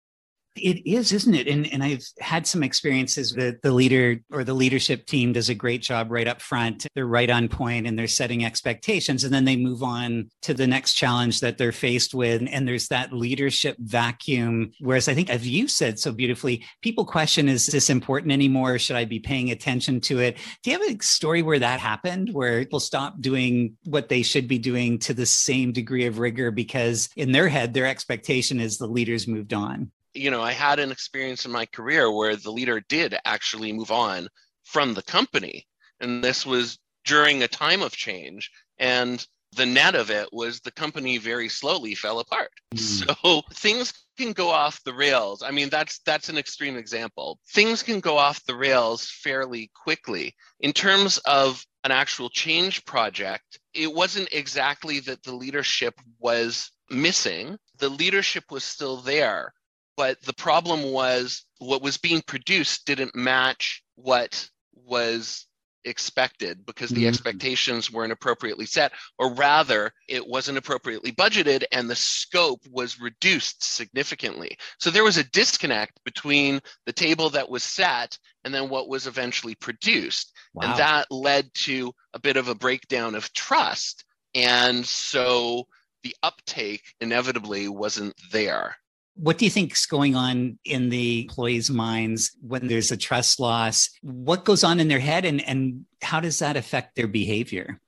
It 0.56 0.86
is, 0.86 1.14
isn't 1.14 1.34
it? 1.34 1.48
And 1.48 1.72
and 1.72 1.82
I've 1.82 2.04
had 2.20 2.46
some 2.46 2.62
experiences 2.62 3.32
that 3.34 3.62
the 3.62 3.72
leader 3.72 4.18
or 4.34 4.44
the 4.44 4.54
leadership 4.54 5.06
team 5.06 5.32
does 5.32 5.48
a 5.48 5.56
great 5.56 5.82
job 5.82 6.12
right 6.12 6.28
up 6.28 6.42
front. 6.42 6.86
They're 6.94 7.06
right 7.06 7.30
on 7.30 7.48
point 7.48 7.88
and 7.88 7.98
they're 7.98 8.08
setting 8.08 8.44
expectations. 8.44 9.24
And 9.24 9.34
then 9.34 9.46
they 9.46 9.56
move 9.56 9.82
on 9.82 10.30
to 10.42 10.54
the 10.54 10.68
next 10.68 10.96
challenge 10.96 11.40
that 11.40 11.58
they're 11.58 11.72
faced 11.72 12.14
with. 12.14 12.46
And 12.52 12.68
there's 12.68 12.90
that 12.90 13.14
leadership 13.14 13.78
vacuum. 13.80 14.74
Whereas 14.82 15.08
I 15.08 15.14
think, 15.14 15.30
as 15.30 15.48
you 15.48 15.70
said 15.70 16.00
so 16.00 16.12
beautifully, 16.12 16.66
people 16.82 17.06
question, 17.06 17.48
is 17.48 17.68
this 17.68 17.90
important 17.90 18.34
anymore? 18.34 18.78
Should 18.78 18.98
I 18.98 19.06
be 19.06 19.20
paying 19.20 19.52
attention 19.52 20.02
to 20.02 20.20
it? 20.20 20.38
Do 20.64 20.72
you 20.72 20.80
have 20.80 20.96
a 20.96 21.02
story 21.02 21.44
where 21.44 21.60
that 21.60 21.80
happened, 21.80 22.34
where 22.34 22.60
people 22.60 22.82
stop 22.82 23.22
doing 23.22 23.78
what 23.86 24.10
they 24.10 24.22
should 24.22 24.50
be 24.50 24.60
doing 24.60 25.00
to 25.00 25.14
the 25.14 25.26
same 25.26 25.72
degree 25.72 26.08
of 26.08 26.20
rigor 26.20 26.52
because 26.52 27.08
in 27.16 27.32
their 27.32 27.48
head, 27.48 27.74
their 27.74 27.86
expectation 27.86 28.60
is 28.60 28.78
the 28.78 28.88
leaders 28.88 29.30
moved 29.30 29.54
on? 29.54 29.92
You 30.14 30.32
know, 30.32 30.42
I 30.42 30.52
had 30.52 30.80
an 30.80 30.92
experience 30.92 31.46
in 31.46 31.52
my 31.52 31.66
career 31.66 32.12
where 32.12 32.36
the 32.36 32.52
leader 32.52 32.80
did 32.80 33.18
actually 33.26 33.72
move 33.72 33.92
on 33.92 34.28
from 34.64 34.94
the 34.94 35.04
company. 35.04 35.68
And 36.00 36.24
this 36.24 36.46
was 36.46 36.80
during 37.06 37.44
a 37.44 37.48
time 37.48 37.82
of 37.82 37.94
change. 37.94 38.52
And 38.78 39.26
the 39.56 39.66
net 39.66 39.96
of 39.96 40.10
it 40.10 40.30
was 40.32 40.62
the 40.62 40.72
company 40.72 41.18
very 41.18 41.50
slowly 41.50 41.94
fell 41.96 42.20
apart. 42.20 42.52
Mm. 42.74 43.16
So 43.24 43.42
things 43.54 43.94
can 44.18 44.32
go 44.34 44.50
off 44.50 44.84
the 44.84 44.94
rails. 44.94 45.44
I 45.44 45.52
mean, 45.52 45.70
that's 45.70 46.00
that's 46.06 46.30
an 46.30 46.38
extreme 46.38 46.78
example. 46.78 47.40
Things 47.50 47.84
can 47.84 48.00
go 48.00 48.18
off 48.18 48.46
the 48.46 48.56
rails 48.56 49.10
fairly 49.10 49.70
quickly. 49.76 50.36
In 50.60 50.72
terms 50.72 51.18
of 51.20 51.66
an 51.84 51.92
actual 51.92 52.30
change 52.30 52.86
project, 52.86 53.60
it 53.74 53.94
wasn't 53.94 54.30
exactly 54.32 55.00
that 55.02 55.24
the 55.24 55.36
leadership 55.36 56.00
was 56.20 56.72
missing. 56.90 57.58
The 57.80 57.90
leadership 57.90 58.46
was 58.52 58.64
still 58.64 58.98
there 58.98 59.54
but 60.02 60.20
the 60.24 60.34
problem 60.34 60.92
was 60.92 61.46
what 61.60 61.84
was 61.84 62.00
being 62.00 62.24
produced 62.26 62.88
didn't 62.88 63.16
match 63.16 63.84
what 63.94 64.50
was 64.74 65.46
expected 65.86 66.66
because 66.66 66.90
the 66.90 67.02
mm-hmm. 67.02 67.10
expectations 67.10 67.92
weren't 67.92 68.12
appropriately 68.12 68.66
set, 68.66 68.94
or 69.20 69.32
rather, 69.36 69.94
it 70.10 70.26
wasn't 70.26 70.58
appropriately 70.58 71.12
budgeted 71.12 71.66
and 71.72 71.88
the 71.88 71.96
scope 71.96 72.62
was 72.72 73.00
reduced 73.00 73.64
significantly. 73.64 74.58
So 74.80 74.90
there 74.90 75.04
was 75.04 75.20
a 75.20 75.30
disconnect 75.30 76.04
between 76.04 76.62
the 76.88 76.94
table 76.94 77.30
that 77.30 77.52
was 77.52 77.62
set 77.62 78.18
and 78.44 78.52
then 78.52 78.70
what 78.70 78.90
was 78.90 79.06
eventually 79.06 79.54
produced. 79.54 80.34
Wow. 80.56 80.64
And 80.64 80.80
that 80.80 81.12
led 81.12 81.54
to 81.66 81.94
a 82.16 82.20
bit 82.20 82.38
of 82.38 82.48
a 82.48 82.56
breakdown 82.56 83.14
of 83.14 83.32
trust. 83.34 84.04
And 84.34 84.84
so 84.84 85.68
the 86.02 86.16
uptake 86.24 86.82
inevitably 87.00 87.68
wasn't 87.68 88.16
there. 88.32 88.78
What 89.16 89.38
do 89.38 89.46
you 89.46 89.52
think 89.52 89.74
is 89.74 89.86
going 89.86 90.16
on 90.16 90.58
in 90.66 90.90
the 90.90 91.24
employees' 91.24 91.70
minds 91.70 92.36
when 92.42 92.68
there's 92.68 92.92
a 92.92 92.98
trust 92.98 93.40
loss? 93.40 93.90
What 94.02 94.46
goes 94.46 94.64
on 94.64 94.80
in 94.80 94.88
their 94.88 95.00
head 95.00 95.26
and, 95.26 95.46
and 95.48 95.86
how 96.02 96.20
does 96.20 96.40
that 96.40 96.58
affect 96.58 96.96
their 96.96 97.08
behavior? 97.08 97.80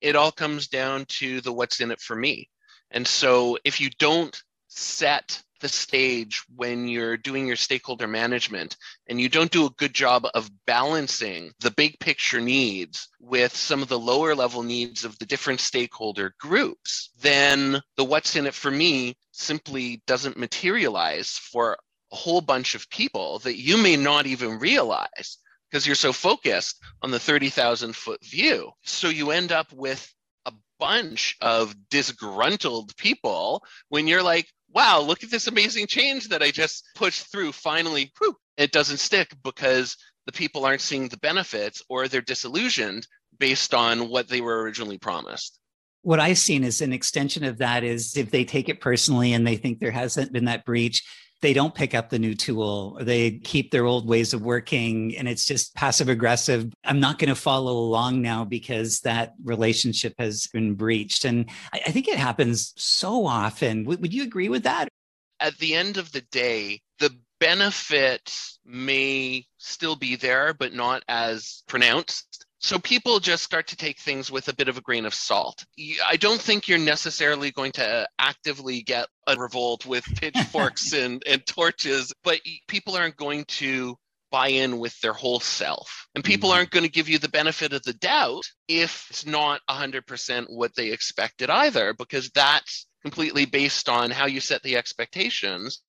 It 0.00 0.16
all 0.16 0.32
comes 0.32 0.66
down 0.68 1.04
to 1.06 1.40
the 1.40 1.52
what's 1.52 1.80
in 1.80 1.90
it 1.90 2.00
for 2.00 2.16
me. 2.16 2.48
And 2.90 3.06
so 3.06 3.58
if 3.64 3.80
you 3.80 3.90
don't 3.98 4.40
set 4.78 5.42
the 5.62 5.68
stage 5.68 6.42
when 6.56 6.88
you're 6.88 7.16
doing 7.16 7.46
your 7.46 7.56
stakeholder 7.56 8.08
management 8.08 8.76
and 9.08 9.20
you 9.20 9.28
don't 9.28 9.52
do 9.52 9.64
a 9.64 9.70
good 9.70 9.94
job 9.94 10.26
of 10.34 10.50
balancing 10.66 11.52
the 11.60 11.70
big 11.70 11.98
picture 12.00 12.40
needs 12.40 13.08
with 13.20 13.54
some 13.56 13.80
of 13.80 13.88
the 13.88 13.98
lower 13.98 14.34
level 14.34 14.64
needs 14.64 15.04
of 15.04 15.16
the 15.18 15.24
different 15.24 15.60
stakeholder 15.60 16.34
groups, 16.40 17.10
then 17.20 17.80
the 17.96 18.04
what's 18.04 18.34
in 18.34 18.46
it 18.46 18.54
for 18.54 18.70
me 18.70 19.16
simply 19.30 20.02
doesn't 20.06 20.36
materialize 20.36 21.38
for 21.38 21.78
a 22.12 22.16
whole 22.16 22.40
bunch 22.40 22.74
of 22.74 22.90
people 22.90 23.38
that 23.38 23.56
you 23.56 23.78
may 23.78 23.96
not 23.96 24.26
even 24.26 24.58
realize 24.58 25.38
because 25.70 25.86
you're 25.86 25.94
so 25.94 26.12
focused 26.12 26.76
on 27.02 27.10
the 27.10 27.18
30,000 27.18 27.96
foot 27.96 28.22
view. 28.24 28.70
So 28.82 29.08
you 29.08 29.30
end 29.30 29.52
up 29.52 29.72
with 29.72 30.12
a 30.44 30.52
bunch 30.78 31.36
of 31.40 31.74
disgruntled 31.88 32.94
people 32.96 33.62
when 33.88 34.06
you're 34.06 34.22
like, 34.22 34.48
wow, 34.72 35.00
look 35.00 35.22
at 35.22 35.30
this 35.30 35.46
amazing 35.46 35.86
change 35.86 36.28
that 36.28 36.42
I 36.42 36.50
just 36.50 36.84
pushed 36.94 37.30
through. 37.30 37.52
Finally, 37.52 38.12
whew, 38.18 38.36
it 38.56 38.72
doesn't 38.72 38.98
stick 38.98 39.30
because 39.42 39.96
the 40.26 40.32
people 40.32 40.64
aren't 40.64 40.80
seeing 40.80 41.08
the 41.08 41.18
benefits 41.18 41.82
or 41.88 42.08
they're 42.08 42.20
disillusioned 42.20 43.06
based 43.38 43.74
on 43.74 44.08
what 44.08 44.28
they 44.28 44.40
were 44.40 44.62
originally 44.62 44.98
promised. 44.98 45.58
What 46.02 46.20
I've 46.20 46.38
seen 46.38 46.64
is 46.64 46.80
an 46.80 46.92
extension 46.92 47.44
of 47.44 47.58
that 47.58 47.84
is 47.84 48.16
if 48.16 48.30
they 48.30 48.44
take 48.44 48.68
it 48.68 48.80
personally 48.80 49.32
and 49.32 49.46
they 49.46 49.56
think 49.56 49.78
there 49.78 49.92
hasn't 49.92 50.32
been 50.32 50.46
that 50.46 50.64
breach, 50.64 51.02
they 51.42 51.52
don't 51.52 51.74
pick 51.74 51.94
up 51.94 52.08
the 52.08 52.18
new 52.18 52.34
tool. 52.34 52.96
Or 52.98 53.04
they 53.04 53.32
keep 53.32 53.70
their 53.70 53.84
old 53.84 54.08
ways 54.08 54.32
of 54.32 54.42
working 54.42 55.16
and 55.18 55.28
it's 55.28 55.44
just 55.44 55.74
passive 55.74 56.08
aggressive. 56.08 56.72
I'm 56.84 57.00
not 57.00 57.18
going 57.18 57.28
to 57.28 57.34
follow 57.34 57.72
along 57.72 58.22
now 58.22 58.44
because 58.44 59.00
that 59.00 59.34
relationship 59.44 60.14
has 60.18 60.46
been 60.46 60.74
breached. 60.74 61.24
And 61.24 61.50
i, 61.72 61.90
think 61.90 62.08
it 62.08 62.16
happens 62.16 62.72
so 62.76 63.26
often. 63.26 63.84
Would 63.84 64.14
you 64.14 64.22
agree 64.22 64.48
with 64.48 64.62
that? 64.62 64.88
At 65.40 65.58
the 65.58 65.74
end 65.74 65.98
of 65.98 66.12
the 66.12 66.22
day 66.30 66.80
the 67.00 67.10
benefit 67.40 68.32
may 68.64 69.44
still 69.58 69.96
be 69.96 70.14
there 70.14 70.54
but 70.54 70.72
not 70.72 71.02
as 71.08 71.64
pronounced 71.66 72.46
so 72.62 72.78
people 72.78 73.18
just 73.18 73.42
start 73.42 73.66
to 73.68 73.76
take 73.76 73.98
things 73.98 74.30
with 74.30 74.46
a 74.46 74.54
bit 74.54 74.68
of 74.68 74.78
a 74.78 74.80
grain 74.80 75.04
of 75.04 75.14
salt. 75.14 75.64
I 76.06 76.16
don't 76.16 76.40
think 76.40 76.68
you're 76.68 76.78
necessarily 76.78 77.50
going 77.50 77.72
to 77.72 78.06
actively 78.20 78.82
get 78.82 79.08
a 79.26 79.36
revolt 79.36 79.84
with 79.84 80.04
pitchforks 80.20 80.92
and, 80.92 81.22
and 81.26 81.44
torches, 81.44 82.12
but 82.22 82.40
people 82.68 82.96
aren't 82.96 83.16
going 83.16 83.44
to 83.46 83.96
buy 84.30 84.48
in 84.48 84.78
with 84.78 84.98
their 85.00 85.12
whole 85.12 85.40
self. 85.40 86.06
And 86.14 86.22
people 86.22 86.50
mm-hmm. 86.50 86.58
aren't 86.58 86.70
going 86.70 86.84
to 86.84 86.90
give 86.90 87.08
you 87.08 87.18
the 87.18 87.28
benefit 87.28 87.72
of 87.72 87.82
the 87.82 87.94
doubt 87.94 88.44
if 88.68 89.08
it's 89.10 89.26
not 89.26 89.60
100% 89.68 90.46
what 90.48 90.74
they 90.76 90.92
expected 90.92 91.50
either, 91.50 91.94
because 91.94 92.30
that's 92.30 92.86
completely 93.02 93.44
based 93.44 93.88
on 93.88 94.12
how 94.12 94.26
you 94.26 94.40
set 94.40 94.62
the 94.62 94.76
expectations 94.76 95.82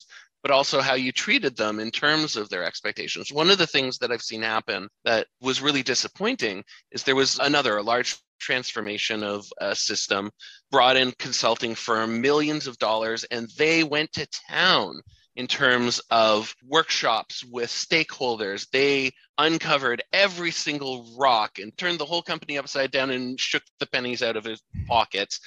but 0.44 0.52
also 0.52 0.82
how 0.82 0.94
you 0.94 1.12
treated 1.12 1.56
them 1.56 1.80
in 1.80 1.90
terms 1.90 2.36
of 2.36 2.50
their 2.50 2.66
expectations. 2.66 3.32
One 3.32 3.50
of 3.50 3.58
the 3.58 3.66
things 3.66 3.98
that 4.00 4.12
I've 4.12 4.22
seen 4.22 4.42
happen 4.42 4.90
that 5.06 5.28
was 5.42 5.62
really 5.62 5.84
disappointing 5.84 6.64
is 6.92 7.04
there 7.04 7.16
was 7.16 7.40
another, 7.40 7.78
a 7.78 7.82
large 7.82 8.18
transformation 8.40 9.24
of 9.24 9.46
a 9.60 9.74
system, 9.74 10.30
brought 10.70 10.98
in 10.98 11.14
consulting 11.18 11.76
firm, 11.76 12.20
millions 12.20 12.68
of 12.68 12.78
dollars, 12.78 13.24
and 13.24 13.50
they 13.58 13.86
went 13.86 14.12
to 14.14 14.28
town 14.50 15.02
in 15.36 15.48
terms 15.48 16.00
of 16.12 16.54
workshops 16.68 17.44
with 17.44 17.70
stakeholders. 17.70 18.68
They 18.72 19.12
uncovered 19.38 20.04
every 20.12 20.52
single 20.52 21.16
rock 21.18 21.58
and 21.58 21.76
turned 21.78 22.00
the 22.00 22.06
whole 22.06 22.22
company 22.22 22.58
upside 22.58 22.92
down 22.92 23.10
and 23.10 23.40
shook 23.40 23.64
the 23.80 23.88
pennies 23.88 24.22
out 24.22 24.36
of 24.36 24.44
his 24.44 24.62
pockets 24.88 25.40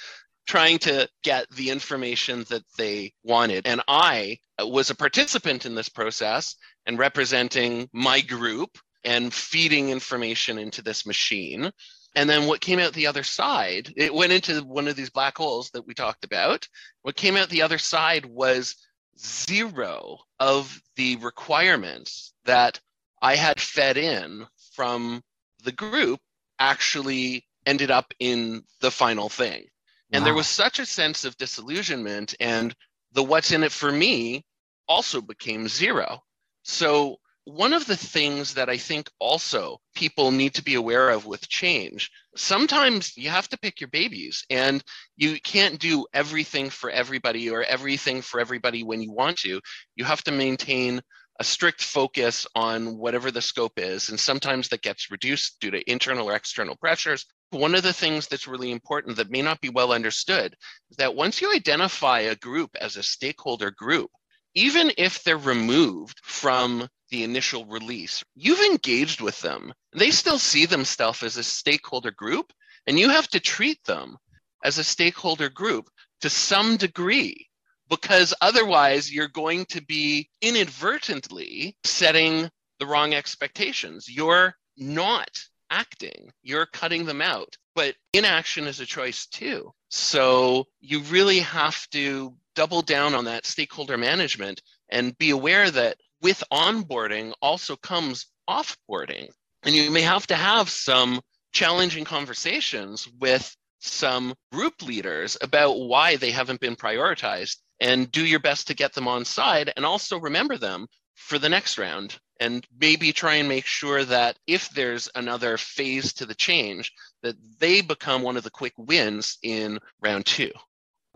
trying 0.47 0.79
to 0.79 1.07
get 1.23 1.49
the 1.51 1.69
information 1.69 2.45
that 2.49 2.63
they 2.77 3.13
wanted. 3.23 3.67
And 3.67 3.81
I 3.87 4.37
was 4.59 4.89
a 4.89 4.95
participant 4.95 5.65
in 5.65 5.75
this 5.75 5.89
process 5.89 6.55
and 6.85 6.97
representing 6.97 7.89
my 7.93 8.21
group 8.21 8.77
and 9.03 9.33
feeding 9.33 9.89
information 9.89 10.57
into 10.57 10.81
this 10.81 11.05
machine. 11.05 11.71
And 12.15 12.29
then 12.29 12.47
what 12.47 12.61
came 12.61 12.79
out 12.79 12.93
the 12.93 13.07
other 13.07 13.23
side, 13.23 13.93
it 13.95 14.13
went 14.13 14.31
into 14.31 14.61
one 14.61 14.87
of 14.87 14.95
these 14.95 15.09
black 15.09 15.37
holes 15.37 15.69
that 15.71 15.85
we 15.85 15.93
talked 15.93 16.25
about. 16.25 16.67
What 17.03 17.15
came 17.15 17.35
out 17.35 17.49
the 17.49 17.61
other 17.61 17.77
side 17.77 18.25
was 18.25 18.75
zero 19.19 20.17
of 20.39 20.81
the 20.95 21.17
requirements 21.17 22.33
that 22.45 22.79
I 23.21 23.35
had 23.35 23.59
fed 23.59 23.97
in 23.97 24.45
from 24.73 25.21
the 25.63 25.71
group 25.71 26.19
actually 26.59 27.45
ended 27.65 27.91
up 27.91 28.13
in 28.19 28.63
the 28.81 28.91
final 28.91 29.29
thing. 29.29 29.65
And 30.11 30.21
wow. 30.21 30.25
there 30.25 30.33
was 30.33 30.47
such 30.47 30.79
a 30.79 30.85
sense 30.85 31.25
of 31.25 31.37
disillusionment, 31.37 32.35
and 32.39 32.73
the 33.11 33.23
what's 33.23 33.51
in 33.51 33.63
it 33.63 33.71
for 33.71 33.91
me 33.91 34.45
also 34.87 35.21
became 35.21 35.67
zero. 35.67 36.21
So, 36.63 37.17
one 37.45 37.71
of 37.71 37.85
the 37.85 37.95
things 37.95 38.55
that 38.55 38.69
I 38.69 38.75
think 38.75 39.09
also 39.19 39.79
people 39.95 40.31
need 40.31 40.53
to 40.55 40.63
be 40.63 40.73
aware 40.75 41.09
of 41.09 41.25
with 41.25 41.47
change, 41.47 42.11
sometimes 42.35 43.15
you 43.15 43.29
have 43.29 43.47
to 43.49 43.57
pick 43.57 43.79
your 43.79 43.87
babies 43.87 44.43
and 44.49 44.83
you 45.15 45.39
can't 45.39 45.79
do 45.79 46.05
everything 46.13 46.69
for 46.69 46.89
everybody 46.89 47.49
or 47.49 47.63
everything 47.63 48.21
for 48.21 48.41
everybody 48.41 48.83
when 48.83 49.01
you 49.01 49.13
want 49.13 49.37
to. 49.39 49.61
You 49.95 50.03
have 50.03 50.23
to 50.23 50.33
maintain 50.33 51.01
a 51.39 51.43
strict 51.43 51.83
focus 51.83 52.47
on 52.55 52.97
whatever 52.97 53.31
the 53.31 53.41
scope 53.41 53.73
is. 53.77 54.09
And 54.09 54.19
sometimes 54.19 54.69
that 54.69 54.81
gets 54.81 55.11
reduced 55.11 55.59
due 55.59 55.71
to 55.71 55.91
internal 55.91 56.29
or 56.29 56.35
external 56.35 56.75
pressures. 56.75 57.25
One 57.51 57.75
of 57.75 57.83
the 57.83 57.93
things 57.93 58.27
that's 58.27 58.47
really 58.47 58.71
important 58.71 59.17
that 59.17 59.29
may 59.29 59.41
not 59.41 59.61
be 59.61 59.69
well 59.69 59.93
understood 59.93 60.55
is 60.89 60.97
that 60.97 61.15
once 61.15 61.41
you 61.41 61.53
identify 61.53 62.21
a 62.21 62.35
group 62.35 62.71
as 62.79 62.97
a 62.97 63.03
stakeholder 63.03 63.71
group, 63.71 64.09
even 64.55 64.91
if 64.97 65.23
they're 65.23 65.37
removed 65.37 66.19
from 66.23 66.87
the 67.09 67.23
initial 67.23 67.65
release, 67.65 68.23
you've 68.35 68.59
engaged 68.59 69.21
with 69.21 69.39
them. 69.41 69.71
They 69.93 70.11
still 70.11 70.39
see 70.39 70.65
themselves 70.65 71.23
as 71.23 71.37
a 71.37 71.43
stakeholder 71.43 72.11
group, 72.11 72.51
and 72.87 72.97
you 72.97 73.09
have 73.09 73.27
to 73.29 73.39
treat 73.39 73.83
them 73.85 74.17
as 74.63 74.77
a 74.77 74.83
stakeholder 74.83 75.49
group 75.49 75.89
to 76.21 76.29
some 76.29 76.77
degree, 76.77 77.46
because 77.89 78.33
otherwise 78.41 79.11
you're 79.11 79.27
going 79.27 79.65
to 79.65 79.81
be 79.81 80.29
inadvertently 80.41 81.75
setting 81.83 82.49
the 82.79 82.85
wrong 82.85 83.13
expectations. 83.13 84.07
You're 84.09 84.55
not 84.77 85.29
acting, 85.69 86.31
you're 86.43 86.65
cutting 86.67 87.05
them 87.05 87.21
out. 87.21 87.57
But 87.75 87.95
inaction 88.13 88.65
is 88.65 88.79
a 88.79 88.85
choice 88.85 89.27
too. 89.27 89.71
So 89.89 90.65
you 90.79 91.01
really 91.01 91.39
have 91.39 91.87
to 91.91 92.35
double 92.55 92.81
down 92.81 93.13
on 93.13 93.25
that 93.25 93.45
stakeholder 93.45 93.97
management 93.97 94.61
and 94.89 95.17
be 95.17 95.29
aware 95.29 95.69
that 95.69 95.97
with 96.21 96.43
onboarding 96.51 97.33
also 97.41 97.75
comes 97.75 98.27
offboarding. 98.49 99.29
And 99.63 99.75
you 99.75 99.91
may 99.91 100.01
have 100.01 100.25
to 100.27 100.35
have 100.35 100.69
some 100.69 101.21
challenging 101.51 102.03
conversations 102.03 103.07
with 103.19 103.55
some 103.79 104.33
group 104.51 104.81
leaders 104.81 105.37
about 105.41 105.73
why 105.73 106.15
they 106.15 106.31
haven't 106.31 106.59
been 106.59 106.75
prioritized 106.75 107.57
and 107.79 108.11
do 108.11 108.25
your 108.25 108.39
best 108.39 108.67
to 108.67 108.73
get 108.73 108.93
them 108.93 109.07
on 109.07 109.25
side 109.25 109.71
and 109.75 109.85
also 109.85 110.19
remember 110.19 110.57
them 110.57 110.87
for 111.15 111.39
the 111.39 111.49
next 111.49 111.77
round 111.77 112.17
and 112.39 112.65
maybe 112.79 113.11
try 113.11 113.35
and 113.35 113.49
make 113.49 113.65
sure 113.65 114.03
that 114.05 114.37
if 114.45 114.69
there's 114.69 115.09
another 115.15 115.57
phase 115.57 116.13
to 116.13 116.25
the 116.25 116.35
change 116.35 116.91
that 117.23 117.35
they 117.59 117.81
become 117.81 118.21
one 118.21 118.37
of 118.37 118.43
the 118.43 118.49
quick 118.49 118.73
wins 118.77 119.37
in 119.41 119.79
round 120.01 120.25
2 120.25 120.51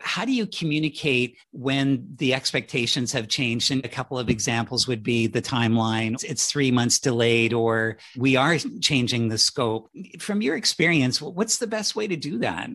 how 0.04 0.26
do 0.26 0.32
you 0.32 0.48
communicate 0.48 1.38
when 1.52 2.08
the 2.16 2.34
expectations 2.34 3.12
have 3.12 3.28
changed? 3.28 3.72
And 3.72 3.84
a 3.86 3.90
couple 3.90 4.18
of 4.18 4.30
examples 4.30 4.88
would 4.88 5.04
be 5.04 5.28
the 5.28 5.42
timeline, 5.42 6.24
it's 6.24 6.50
three 6.50 6.72
months 6.72 7.00
delayed, 7.00 7.54
or 7.54 7.98
we 8.18 8.36
are 8.36 8.58
changing 8.82 9.30
the 9.30 9.38
scope. 9.38 9.90
From 10.20 10.42
your 10.42 10.56
experience, 10.56 11.22
what's 11.22 11.58
the 11.58 11.68
best 11.68 11.96
way 11.96 12.08
to 12.08 12.16
do 12.16 12.40
that? 12.40 12.70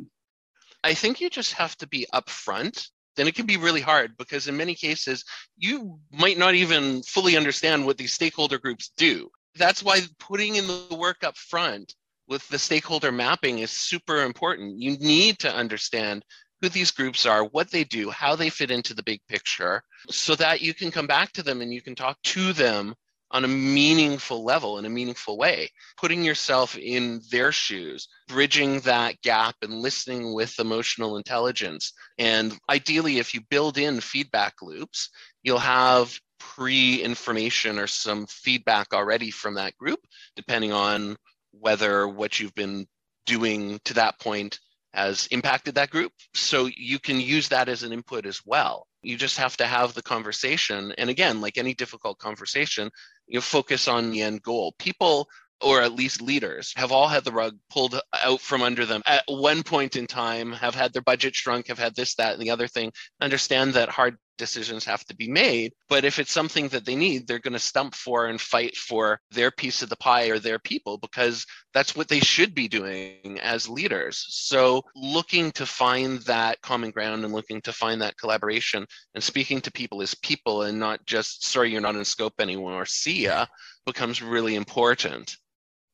I 0.85 0.94
think 0.94 1.20
you 1.20 1.29
just 1.29 1.55
have 1.55 1.77
to 1.79 1.88
be 1.88 2.07
upfront 2.14 2.88
then 3.16 3.26
it 3.26 3.35
can 3.35 3.46
be 3.46 3.57
really 3.57 3.81
hard 3.81 4.16
because 4.16 4.48
in 4.48 4.57
many 4.57 4.74
cases 4.74 5.24
you 5.57 5.98
might 6.12 6.38
not 6.38 6.55
even 6.55 7.02
fully 7.02 7.37
understand 7.37 7.85
what 7.85 7.96
these 7.96 8.12
stakeholder 8.12 8.59
groups 8.59 8.92
do 8.96 9.29
that's 9.57 9.83
why 9.83 10.00
putting 10.18 10.57
in 10.57 10.66
the 10.66 10.96
work 10.96 11.24
up 11.24 11.37
front 11.37 11.94
with 12.29 12.46
the 12.48 12.59
stakeholder 12.59 13.12
mapping 13.12 13.61
is 13.61 13.70
super 13.70 14.22
important. 14.22 14.81
You 14.81 14.96
need 14.98 15.38
to 15.40 15.55
understand 15.55 16.24
who 16.61 16.68
these 16.68 16.90
groups 16.90 17.26
are, 17.26 17.44
what 17.44 17.70
they 17.70 17.85
do, 17.85 18.11
how 18.11 18.35
they 18.35 18.50
fit 18.50 18.70
into 18.70 18.94
the 18.94 19.02
big 19.02 19.20
picture, 19.29 19.83
so 20.11 20.35
that 20.37 20.61
you 20.61 20.74
can 20.74 20.90
come 20.90 21.07
back 21.07 21.33
to 21.33 21.42
them 21.42 21.61
and 21.61 21.72
you 21.72 21.83
can 21.83 21.94
talk 21.94 22.20
to 22.22 22.52
them 22.52 22.94
on 23.37 23.44
a 23.44 23.49
meaningful 23.49 24.44
level 24.44 24.79
in 24.79 24.87
a 24.87 24.90
meaningful 24.90 25.37
way, 25.37 25.70
putting 25.99 26.25
yourself 26.25 26.75
in 26.79 27.20
their 27.31 27.53
shoes, 27.53 28.09
bridging 28.29 28.81
that 28.81 29.20
gap 29.20 29.55
and 29.61 29.75
listening 29.75 30.33
with 30.33 30.59
emotional 30.59 31.18
intelligence. 31.18 31.92
And 32.16 32.59
ideally, 32.70 33.18
if 33.18 33.35
you 33.35 33.42
build 33.51 33.77
in 33.77 34.01
feedback 34.01 34.55
loops, 34.62 35.11
you'll 35.42 35.59
have 35.59 36.18
pre 36.38 37.03
information 37.03 37.79
or 37.79 37.87
some 37.87 38.27
feedback 38.27 38.94
already 38.94 39.31
from 39.31 39.55
that 39.57 39.77
group, 39.77 40.01
depending 40.35 40.72
on 40.72 41.16
whether 41.51 42.09
what 42.09 42.40
you've 42.40 42.55
been 42.55 42.87
doing 43.27 43.79
to 43.85 43.92
that 43.94 44.18
point 44.18 44.61
has 44.96 45.27
impacted 45.31 45.75
that 45.75 45.90
group. 45.90 46.11
So 46.35 46.70
you 46.75 46.99
can 46.99 47.20
use 47.20 47.49
that 47.49 47.68
as 47.68 47.83
an 47.83 47.92
input 47.92 48.25
as 48.25 48.40
well. 48.46 48.87
You 49.03 49.18
just 49.18 49.37
have 49.37 49.57
to 49.59 49.66
have 49.66 49.92
the 49.92 50.03
conversation. 50.03 50.92
And 50.96 51.11
again, 51.11 51.42
like 51.42 51.59
any 51.59 51.75
difficult 51.75 52.18
conversation, 52.18 52.90
you 53.27 53.37
know, 53.37 53.41
focus 53.43 53.89
on 53.89 54.11
the 54.11 54.23
end 54.23 54.43
goal. 54.43 54.75
People 54.79 55.29
or 55.61 55.81
at 55.81 55.95
least 55.95 56.21
leaders 56.21 56.73
have 56.77 56.93
all 56.93 57.09
had 57.09 57.25
the 57.25 57.33
rug 57.33 57.57
pulled 57.71 57.99
out 58.23 58.41
from 58.41 58.62
under 58.62 58.85
them 58.85 59.03
at 59.07 59.25
one 59.27 59.62
point 59.62 59.97
in 59.97 60.07
time 60.07 60.53
have 60.53 60.75
had 60.75 60.93
their 60.93 61.03
budget 61.03 61.35
shrunk 61.35 61.69
have 61.69 61.79
had 61.79 61.95
this 61.95 62.15
that 62.17 62.35
and 62.35 62.43
the 62.43 62.51
other 62.51 62.69
thing 62.69 62.93
understand 63.23 63.75
that 63.75 63.89
hard 63.89 64.19
decisions 64.37 64.85
have 64.85 65.05
to 65.05 65.14
be 65.16 65.29
made 65.29 65.72
but 65.88 66.05
if 66.05 66.18
it's 66.18 66.33
something 66.33 66.68
that 66.68 66.85
they 66.85 66.94
need 66.94 67.27
they're 67.27 67.38
going 67.38 67.53
to 67.53 67.59
stump 67.59 67.94
for 67.94 68.27
and 68.27 68.40
fight 68.40 68.77
for 68.77 69.20
their 69.31 69.51
piece 69.51 69.83
of 69.83 69.88
the 69.88 69.96
pie 69.96 70.29
or 70.29 70.38
their 70.38 70.59
people 70.59 70.99
because 70.99 71.46
that's 71.77 71.94
what 71.94 72.09
they 72.09 72.20
should 72.20 72.55
be 72.55 72.68
doing 72.68 73.38
as 73.42 73.68
leaders. 73.68 74.25
So 74.31 74.83
looking 74.94 75.53
to 75.53 75.66
find 75.66 76.20
that 76.22 76.62
common 76.62 76.90
ground 76.90 77.22
and 77.22 77.35
looking 77.35 77.61
to 77.62 77.72
find 77.72 78.01
that 78.01 78.16
collaboration 78.16 78.87
and 79.14 79.22
speaking 79.22 79.61
to 79.61 79.70
people 79.70 80.01
as 80.01 80.14
people 80.14 80.62
and 80.62 80.79
not 80.79 81.05
just 81.05 81.46
sorry 81.46 81.70
you're 81.70 81.83
not 81.83 81.96
in 81.96 82.05
scope 82.07 82.40
anymore 82.40 82.87
see 82.87 83.25
ya 83.25 83.44
becomes 83.85 84.22
really 84.22 84.55
important 84.55 85.37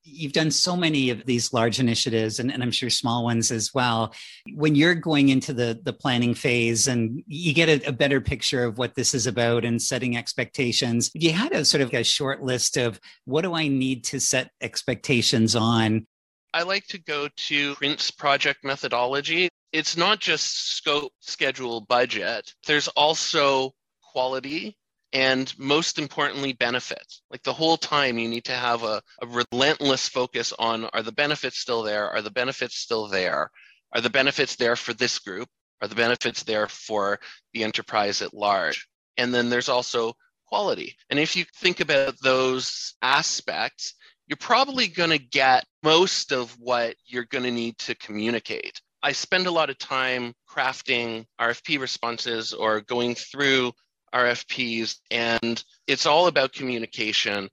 you've 0.04 0.32
done 0.32 0.50
so 0.50 0.76
many 0.76 1.10
of 1.10 1.24
these 1.26 1.52
large 1.52 1.78
initiatives 1.78 2.38
and, 2.38 2.52
and 2.52 2.62
i'm 2.62 2.70
sure 2.70 2.90
small 2.90 3.24
ones 3.24 3.50
as 3.50 3.72
well. 3.74 4.14
When 4.54 4.74
you're 4.74 4.94
going 4.94 5.28
into 5.28 5.52
the 5.52 5.80
the 5.82 5.92
planning 5.92 6.34
phase 6.34 6.88
and 6.88 7.22
you 7.26 7.54
get 7.54 7.68
a, 7.68 7.88
a, 7.88 7.92
better 7.92 8.20
picture 8.20 8.64
of 8.64 8.78
what 8.78 8.94
this 8.94 9.14
is 9.14 9.26
about 9.26 9.64
and 9.64 9.80
setting 9.80 10.16
expectations 10.16 11.10
you 11.14 11.32
had 11.32 11.52
a 11.52 11.64
sort 11.64 11.82
of 11.82 11.92
a 11.94 12.02
short 12.02 12.42
list 12.42 12.76
of 12.76 12.98
what 13.24 13.42
do 13.42 13.54
i 13.54 13.68
need 13.68 14.04
to 14.04 14.20
set 14.20 14.50
expectations 14.60 15.54
on? 15.54 16.06
I 16.54 16.62
like 16.62 16.86
to 16.88 16.98
go 16.98 17.28
to 17.34 17.74
prince 17.76 18.10
project 18.10 18.64
methodology. 18.64 19.48
It's 19.72 19.96
not 19.96 20.20
just 20.20 20.76
scope 20.76 21.12
schedule 21.20 21.80
budget. 21.80 22.52
There's 22.66 22.88
also 22.88 23.72
quality 24.02 24.76
and 25.12 25.52
most 25.58 25.98
importantly 25.98 26.52
benefits. 26.52 27.22
Like 27.30 27.42
the 27.42 27.52
whole 27.52 27.76
time 27.76 28.18
you 28.18 28.28
need 28.28 28.44
to 28.44 28.52
have 28.52 28.82
a, 28.82 29.02
a, 29.20 29.26
relentless 29.26 30.08
focus 30.08 30.52
on 30.58 30.86
are 30.92 31.02
the 31.02 31.12
benefits 31.12 31.58
still 31.58 31.82
there? 31.82 32.08
Are 32.10 32.22
the 32.22 32.30
benefits 32.30 32.76
still 32.76 33.08
there? 33.08 33.50
Are 33.92 34.00
the 34.00 34.10
benefits 34.10 34.56
there 34.56 34.76
for 34.76 34.94
this 34.94 35.18
group? 35.18 35.48
Are 35.80 35.88
the 35.88 35.94
benefits 35.94 36.44
there 36.44 36.68
for 36.68 37.20
the 37.52 37.64
enterprise 37.64 38.22
at 38.22 38.34
large? 38.34 38.86
And 39.16 39.34
then 39.34 39.50
there's 39.50 39.68
also 39.68 40.14
quality. 40.46 40.96
And 41.10 41.18
if 41.18 41.36
you 41.36 41.44
think 41.60 41.80
about 41.80 42.14
those 42.22 42.94
aspects 43.02 43.94
you're 44.32 44.36
probably 44.36 44.86
going 44.88 45.10
to 45.10 45.18
get 45.18 45.66
most 45.82 46.32
of 46.32 46.52
what 46.58 46.96
you're 47.06 47.26
going 47.26 47.44
to 47.44 47.50
need 47.50 47.76
to 47.76 47.94
communicate. 47.96 48.80
I 49.02 49.12
spend 49.12 49.46
a 49.46 49.50
lot 49.50 49.68
of 49.68 49.78
time 49.78 50.32
crafting 50.48 51.26
rfp 51.40 51.80
responses 51.80 52.52
or 52.52 52.80
going 52.80 53.14
through 53.14 53.72
RFPs, 54.14 54.96
and 55.10 55.62
it's 55.86 56.06
all 56.06 56.26
about 56.26 56.52
communication. 56.52 57.48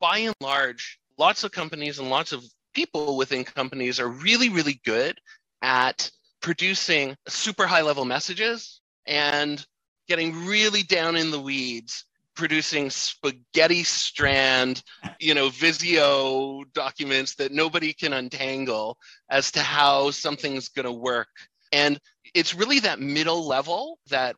By 0.00 0.18
and 0.18 0.34
large, 0.40 0.98
lots 1.18 1.44
of 1.44 1.52
companies 1.52 1.98
and 1.98 2.10
lots 2.10 2.32
of 2.32 2.44
people 2.74 3.16
within 3.16 3.44
companies 3.44 4.00
are 4.00 4.08
really, 4.08 4.48
really 4.48 4.80
good 4.84 5.18
at 5.62 6.10
producing 6.42 7.16
super 7.26 7.66
high 7.66 7.82
level 7.82 8.04
messages 8.04 8.80
and 9.06 9.64
getting 10.08 10.46
really 10.46 10.82
down 10.82 11.16
in 11.16 11.30
the 11.30 11.40
weeds 11.40 12.04
producing 12.34 12.90
spaghetti 12.90 13.84
strand 13.84 14.82
you 15.20 15.34
know 15.34 15.48
visio 15.50 16.64
documents 16.74 17.36
that 17.36 17.52
nobody 17.52 17.92
can 17.92 18.12
untangle 18.12 18.98
as 19.30 19.52
to 19.52 19.60
how 19.60 20.10
something's 20.10 20.68
going 20.68 20.84
to 20.84 20.92
work 20.92 21.28
and 21.72 21.98
it's 22.34 22.54
really 22.54 22.80
that 22.80 23.00
middle 23.00 23.46
level 23.46 23.98
that 24.08 24.36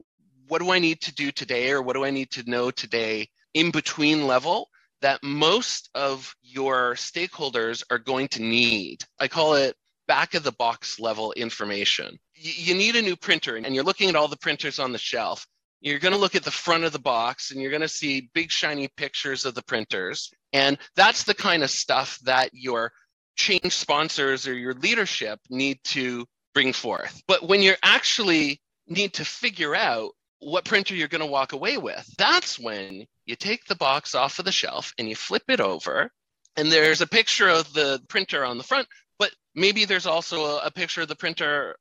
what 0.48 0.61
do 0.61 0.70
I 0.70 0.78
need 0.78 1.00
to 1.02 1.14
do 1.14 1.30
today 1.30 1.70
or 1.70 1.82
what 1.82 1.94
do 1.94 2.04
I 2.04 2.11
need 2.11 2.30
to 2.32 2.48
know 2.48 2.70
today 2.70 3.28
in 3.54 3.70
between 3.70 4.26
level 4.26 4.68
that 5.02 5.22
most 5.22 5.90
of 5.94 6.35
your 6.42 6.94
stakeholders 6.94 7.82
are 7.90 7.98
going 7.98 8.28
to 8.28 8.42
need. 8.42 9.04
I 9.18 9.28
call 9.28 9.54
it 9.54 9.76
back 10.09 10.35
of 10.35 10.42
the 10.42 10.52
box 10.52 10.98
level 10.98 11.32
information. 11.32 12.18
You 12.35 12.74
need 12.74 12.96
a 12.96 13.02
new 13.02 13.16
printer 13.16 13.56
and 13.56 13.74
you're 13.74 13.85
looking 13.85 14.09
at 14.09 14.16
all 14.16 14.28
the 14.28 14.37
printers 14.37 14.78
on 14.78 14.92
the 14.92 14.98
shelf. 14.98 15.46
You're 15.80 15.98
going 15.98 16.14
to 16.14 16.20
look 16.20 16.35
at 16.35 16.44
the 16.44 16.50
front 16.50 16.85
of 16.85 16.92
the 16.92 16.98
box 16.98 17.50
and 17.50 17.61
you're 17.61 17.70
going 17.70 17.82
to 17.82 17.88
see 17.88 18.30
big 18.35 18.50
shiny 18.50 18.88
pictures 18.96 19.44
of 19.44 19.54
the 19.54 19.62
printers. 19.62 20.30
And 20.52 20.78
that's 20.94 21.24
the 21.24 21.35
kind 21.35 21.62
of 21.62 21.70
stuff 21.70 22.18
that 22.24 22.50
your 22.52 22.92
change 23.37 23.74
sponsors 23.74 24.48
or 24.48 24.54
your 24.54 24.74
leadership 24.74 25.38
need 25.50 25.78
to 25.85 26.24
bring 26.54 26.72
forth. 26.72 27.22
But 27.28 27.46
when 27.46 27.62
you're 27.62 27.76
actually 27.82 28.61
need 28.88 29.14
to 29.14 29.24
figure 29.24 29.74
out 29.74 30.12
what 30.40 30.64
printer 30.64 30.94
you're 30.94 31.09
going 31.09 31.20
to 31.20 31.27
walk 31.27 31.53
away 31.53 31.79
with. 31.79 32.09
That's 32.18 32.59
when 32.59 33.07
you 33.25 33.37
take 33.37 33.64
the 33.64 33.75
box 33.75 34.14
off 34.14 34.38
of 34.38 34.44
the 34.44 34.53
shelf 34.53 34.92
and 34.99 35.09
you 35.09 35.16
flip 35.16 35.44
it 35.49 35.61
over, 35.61 36.11
and 36.57 36.70
there's 36.70 37.01
a 37.01 37.07
picture 37.07 37.49
of 37.49 37.72
the 37.72 38.01
printer 38.09 38.44
on 38.44 38.59
the 38.59 38.64
front, 38.64 38.88
but 39.18 39.31
maybe 39.55 39.85
there's 39.85 40.07
also 40.07 40.59
a, 40.59 40.70
picture 40.70 41.03
of 41.03 41.09
the 41.09 41.16
printer's 41.16 41.75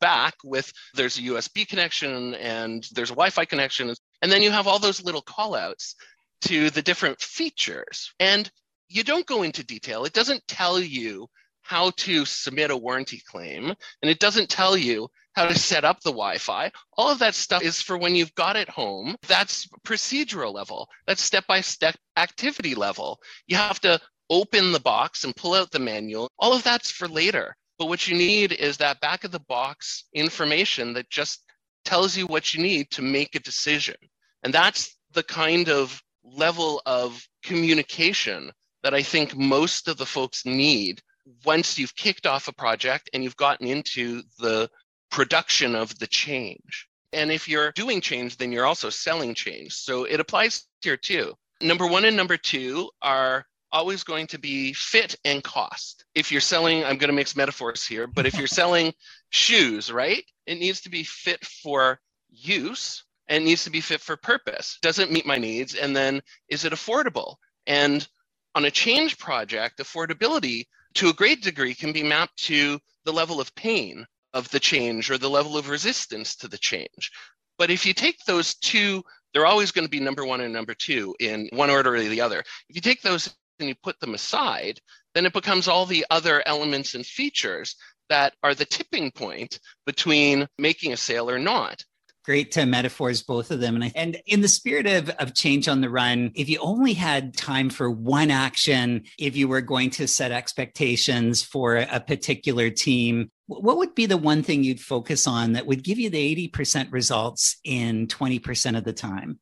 back 0.00 0.34
with 0.44 0.72
there's 0.94 1.18
a 1.18 1.22
USB 1.22 1.68
connection 1.68 2.34
and 2.34 2.86
there's 2.92 3.10
a 3.10 3.14
Wi-Fi 3.14 3.44
connection, 3.44 3.92
and 4.22 4.32
then 4.32 4.42
you 4.42 4.50
have 4.50 4.66
all 4.66 4.78
those 4.78 5.02
little 5.02 5.22
callouts 5.22 5.94
to 6.42 6.70
the 6.70 6.82
different 6.82 7.20
features. 7.20 8.12
And 8.20 8.50
you 8.88 9.02
don't 9.02 9.26
go 9.26 9.42
into 9.42 9.64
detail. 9.64 10.04
It 10.04 10.12
doesn't 10.12 10.46
tell 10.46 10.78
you 10.78 11.28
how 11.66 11.90
to 11.96 12.24
submit 12.24 12.70
a 12.70 12.76
warranty 12.76 13.22
claim, 13.26 13.66
and 13.66 14.10
it 14.10 14.20
doesn't 14.20 14.48
tell 14.48 14.76
you 14.76 15.08
how 15.34 15.46
to 15.46 15.58
set 15.58 15.84
up 15.84 16.00
the 16.00 16.10
Wi-Fi. 16.10 16.70
All 16.96 17.10
of 17.10 17.18
that 17.18 17.34
stuff 17.34 17.62
is 17.62 17.82
for 17.82 17.98
when 17.98 18.14
you've 18.14 18.34
got 18.36 18.56
it 18.56 18.70
home. 18.70 19.16
That's 19.26 19.66
procedural 19.84 20.54
level. 20.54 20.88
That's 21.06 21.22
step-by-step 21.22 21.96
activity 22.16 22.74
level. 22.74 23.18
You 23.46 23.56
have 23.56 23.80
to 23.80 24.00
open 24.30 24.72
the 24.72 24.80
box 24.80 25.24
and 25.24 25.36
pull 25.36 25.54
out 25.54 25.70
the 25.70 25.78
manual. 25.78 26.30
All 26.38 26.54
of 26.54 26.62
that's 26.62 26.90
for 26.90 27.06
later. 27.06 27.54
But 27.78 27.88
what 27.88 28.08
you 28.08 28.16
need 28.16 28.52
is 28.52 28.78
that 28.78 29.00
back 29.00 29.24
of 29.24 29.32
the 29.32 29.40
box 29.40 30.04
information 30.14 30.94
that 30.94 31.10
just 31.10 31.44
tells 31.84 32.16
you 32.16 32.26
what 32.26 32.54
you 32.54 32.62
need 32.62 32.90
to 32.92 33.02
make 33.02 33.34
a 33.34 33.40
decision. 33.40 33.96
And 34.42 34.54
that's 34.54 34.96
the 35.12 35.22
kind 35.22 35.68
of 35.68 36.00
level 36.24 36.80
of 36.86 37.22
communication 37.44 38.50
that 38.82 38.94
I 38.94 39.02
think 39.02 39.36
most 39.36 39.88
of 39.88 39.98
the 39.98 40.06
folks 40.06 40.46
need 40.46 41.02
once 41.44 41.78
you've 41.78 41.94
kicked 41.96 42.26
off 42.26 42.48
a 42.48 42.52
project 42.52 43.10
and 43.12 43.22
you've 43.22 43.36
gotten 43.36 43.66
into 43.66 44.22
the 44.38 44.70
production 45.10 45.74
of 45.74 45.96
the 45.98 46.06
change. 46.06 46.88
And 47.12 47.30
if 47.30 47.48
you're 47.48 47.72
doing 47.72 48.00
change, 48.00 48.36
then 48.36 48.52
you're 48.52 48.66
also 48.66 48.90
selling 48.90 49.34
change. 49.34 49.72
So 49.72 50.04
it 50.04 50.20
applies 50.20 50.66
here 50.82 50.96
too. 50.96 51.34
Number 51.60 51.86
one 51.86 52.04
and 52.04 52.16
number 52.16 52.36
two 52.36 52.90
are 53.00 53.46
always 53.72 54.04
going 54.04 54.26
to 54.28 54.38
be 54.38 54.72
fit 54.72 55.16
and 55.24 55.42
cost. 55.42 56.04
If 56.14 56.30
you're 56.30 56.40
selling, 56.40 56.84
I'm 56.84 56.98
going 56.98 57.08
to 57.08 57.16
mix 57.16 57.36
metaphors 57.36 57.86
here, 57.86 58.06
but 58.06 58.26
if 58.26 58.34
you're 58.36 58.46
selling 58.62 58.92
shoes, 59.30 59.90
right, 59.90 60.24
it 60.46 60.58
needs 60.58 60.82
to 60.82 60.90
be 60.90 61.02
fit 61.02 61.44
for 61.44 61.98
use 62.30 63.04
and 63.28 63.44
needs 63.44 63.64
to 63.64 63.70
be 63.70 63.80
fit 63.80 64.00
for 64.00 64.16
purpose. 64.16 64.78
Does 64.82 64.98
it 64.98 65.10
meet 65.10 65.26
my 65.26 65.36
needs? 65.36 65.74
And 65.74 65.96
then 65.96 66.20
is 66.48 66.64
it 66.64 66.72
affordable? 66.72 67.36
And 67.66 68.06
on 68.54 68.64
a 68.64 68.70
change 68.70 69.18
project, 69.18 69.78
affordability 69.78 70.64
to 70.96 71.10
a 71.10 71.14
great 71.14 71.42
degree 71.42 71.74
can 71.74 71.92
be 71.92 72.02
mapped 72.02 72.36
to 72.44 72.78
the 73.04 73.12
level 73.12 73.40
of 73.40 73.54
pain 73.54 74.06
of 74.32 74.50
the 74.50 74.60
change 74.60 75.10
or 75.10 75.18
the 75.18 75.30
level 75.30 75.56
of 75.56 75.68
resistance 75.68 76.36
to 76.36 76.48
the 76.48 76.58
change. 76.58 77.10
But 77.58 77.70
if 77.70 77.86
you 77.86 77.94
take 77.94 78.18
those 78.26 78.54
two, 78.54 79.02
they're 79.32 79.46
always 79.46 79.72
going 79.72 79.84
to 79.84 79.90
be 79.90 80.00
number 80.00 80.24
one 80.24 80.40
and 80.40 80.52
number 80.52 80.74
two 80.74 81.14
in 81.20 81.48
one 81.52 81.70
order 81.70 81.94
or 81.94 82.00
the 82.00 82.20
other. 82.20 82.40
If 82.68 82.76
you 82.76 82.80
take 82.80 83.02
those 83.02 83.34
and 83.58 83.68
you 83.68 83.74
put 83.82 83.98
them 84.00 84.14
aside, 84.14 84.80
then 85.14 85.26
it 85.26 85.32
becomes 85.32 85.68
all 85.68 85.86
the 85.86 86.04
other 86.10 86.42
elements 86.46 86.94
and 86.94 87.04
features 87.04 87.76
that 88.08 88.34
are 88.42 88.54
the 88.54 88.64
tipping 88.64 89.10
point 89.10 89.58
between 89.86 90.46
making 90.58 90.92
a 90.92 90.96
sale 90.96 91.30
or 91.30 91.38
not. 91.38 91.82
Great 92.26 92.58
uh, 92.58 92.66
metaphors, 92.66 93.22
both 93.22 93.52
of 93.52 93.60
them. 93.60 93.76
And, 93.76 93.84
I, 93.84 93.92
and 93.94 94.20
in 94.26 94.40
the 94.40 94.48
spirit 94.48 94.88
of, 94.88 95.10
of 95.10 95.32
change 95.32 95.68
on 95.68 95.80
the 95.80 95.88
run, 95.88 96.32
if 96.34 96.48
you 96.48 96.58
only 96.58 96.92
had 96.92 97.36
time 97.36 97.70
for 97.70 97.88
one 97.88 98.32
action, 98.32 99.04
if 99.16 99.36
you 99.36 99.46
were 99.46 99.60
going 99.60 99.90
to 99.90 100.08
set 100.08 100.32
expectations 100.32 101.44
for 101.44 101.76
a 101.76 102.00
particular 102.00 102.68
team, 102.68 103.30
what 103.46 103.76
would 103.76 103.94
be 103.94 104.06
the 104.06 104.16
one 104.16 104.42
thing 104.42 104.64
you'd 104.64 104.80
focus 104.80 105.28
on 105.28 105.52
that 105.52 105.66
would 105.66 105.84
give 105.84 106.00
you 106.00 106.10
the 106.10 106.50
80% 106.50 106.90
results 106.90 107.58
in 107.62 108.08
20% 108.08 108.76
of 108.76 108.82
the 108.82 108.92
time? 108.92 109.38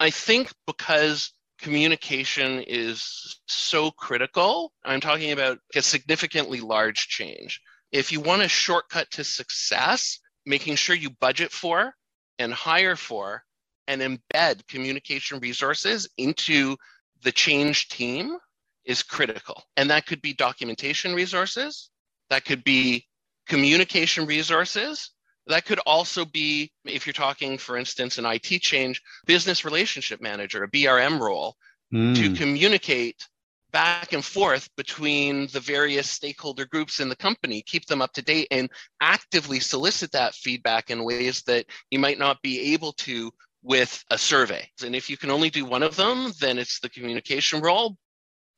I 0.00 0.10
think 0.10 0.50
because 0.66 1.32
communication 1.60 2.64
is 2.66 3.38
so 3.46 3.92
critical, 3.92 4.72
I'm 4.84 5.00
talking 5.00 5.30
about 5.30 5.58
a 5.76 5.82
significantly 5.82 6.60
large 6.60 7.06
change. 7.06 7.60
If 7.92 8.10
you 8.10 8.18
want 8.18 8.42
a 8.42 8.48
shortcut 8.48 9.12
to 9.12 9.22
success, 9.22 10.18
making 10.44 10.74
sure 10.74 10.96
you 10.96 11.10
budget 11.10 11.52
for 11.52 11.94
and 12.40 12.52
hire 12.52 12.96
for 12.96 13.44
and 13.86 14.00
embed 14.00 14.66
communication 14.66 15.38
resources 15.38 16.08
into 16.16 16.76
the 17.22 17.30
change 17.30 17.88
team 17.88 18.36
is 18.84 19.02
critical. 19.02 19.62
And 19.76 19.90
that 19.90 20.06
could 20.06 20.22
be 20.22 20.32
documentation 20.32 21.14
resources, 21.14 21.90
that 22.30 22.44
could 22.44 22.64
be 22.64 23.06
communication 23.46 24.26
resources. 24.26 25.10
That 25.46 25.64
could 25.64 25.80
also 25.80 26.24
be, 26.24 26.70
if 26.84 27.06
you're 27.06 27.12
talking, 27.12 27.58
for 27.58 27.76
instance, 27.76 28.18
an 28.18 28.26
IT 28.26 28.60
change, 28.62 29.02
business 29.26 29.64
relationship 29.64 30.20
manager, 30.20 30.62
a 30.62 30.70
BRM 30.70 31.18
role, 31.18 31.56
mm. 31.92 32.14
to 32.14 32.34
communicate 32.36 33.26
back 33.70 34.12
and 34.12 34.24
forth 34.24 34.68
between 34.76 35.46
the 35.48 35.60
various 35.60 36.08
stakeholder 36.08 36.66
groups 36.66 37.00
in 37.00 37.08
the 37.08 37.16
company, 37.16 37.62
keep 37.62 37.86
them 37.86 38.02
up 38.02 38.12
to 38.14 38.22
date, 38.22 38.48
and 38.50 38.70
actively 39.00 39.60
solicit 39.60 40.12
that 40.12 40.34
feedback 40.34 40.90
in 40.90 41.04
ways 41.04 41.42
that 41.42 41.66
you 41.90 41.98
might 41.98 42.18
not 42.18 42.40
be 42.42 42.72
able 42.72 42.92
to 42.92 43.30
with 43.62 44.02
a 44.10 44.18
survey. 44.18 44.68
And 44.84 44.96
if 44.96 45.10
you 45.10 45.16
can 45.16 45.30
only 45.30 45.50
do 45.50 45.64
one 45.64 45.82
of 45.82 45.96
them, 45.96 46.32
then 46.40 46.58
it's 46.58 46.80
the 46.80 46.88
communication 46.88 47.60
role. 47.60 47.96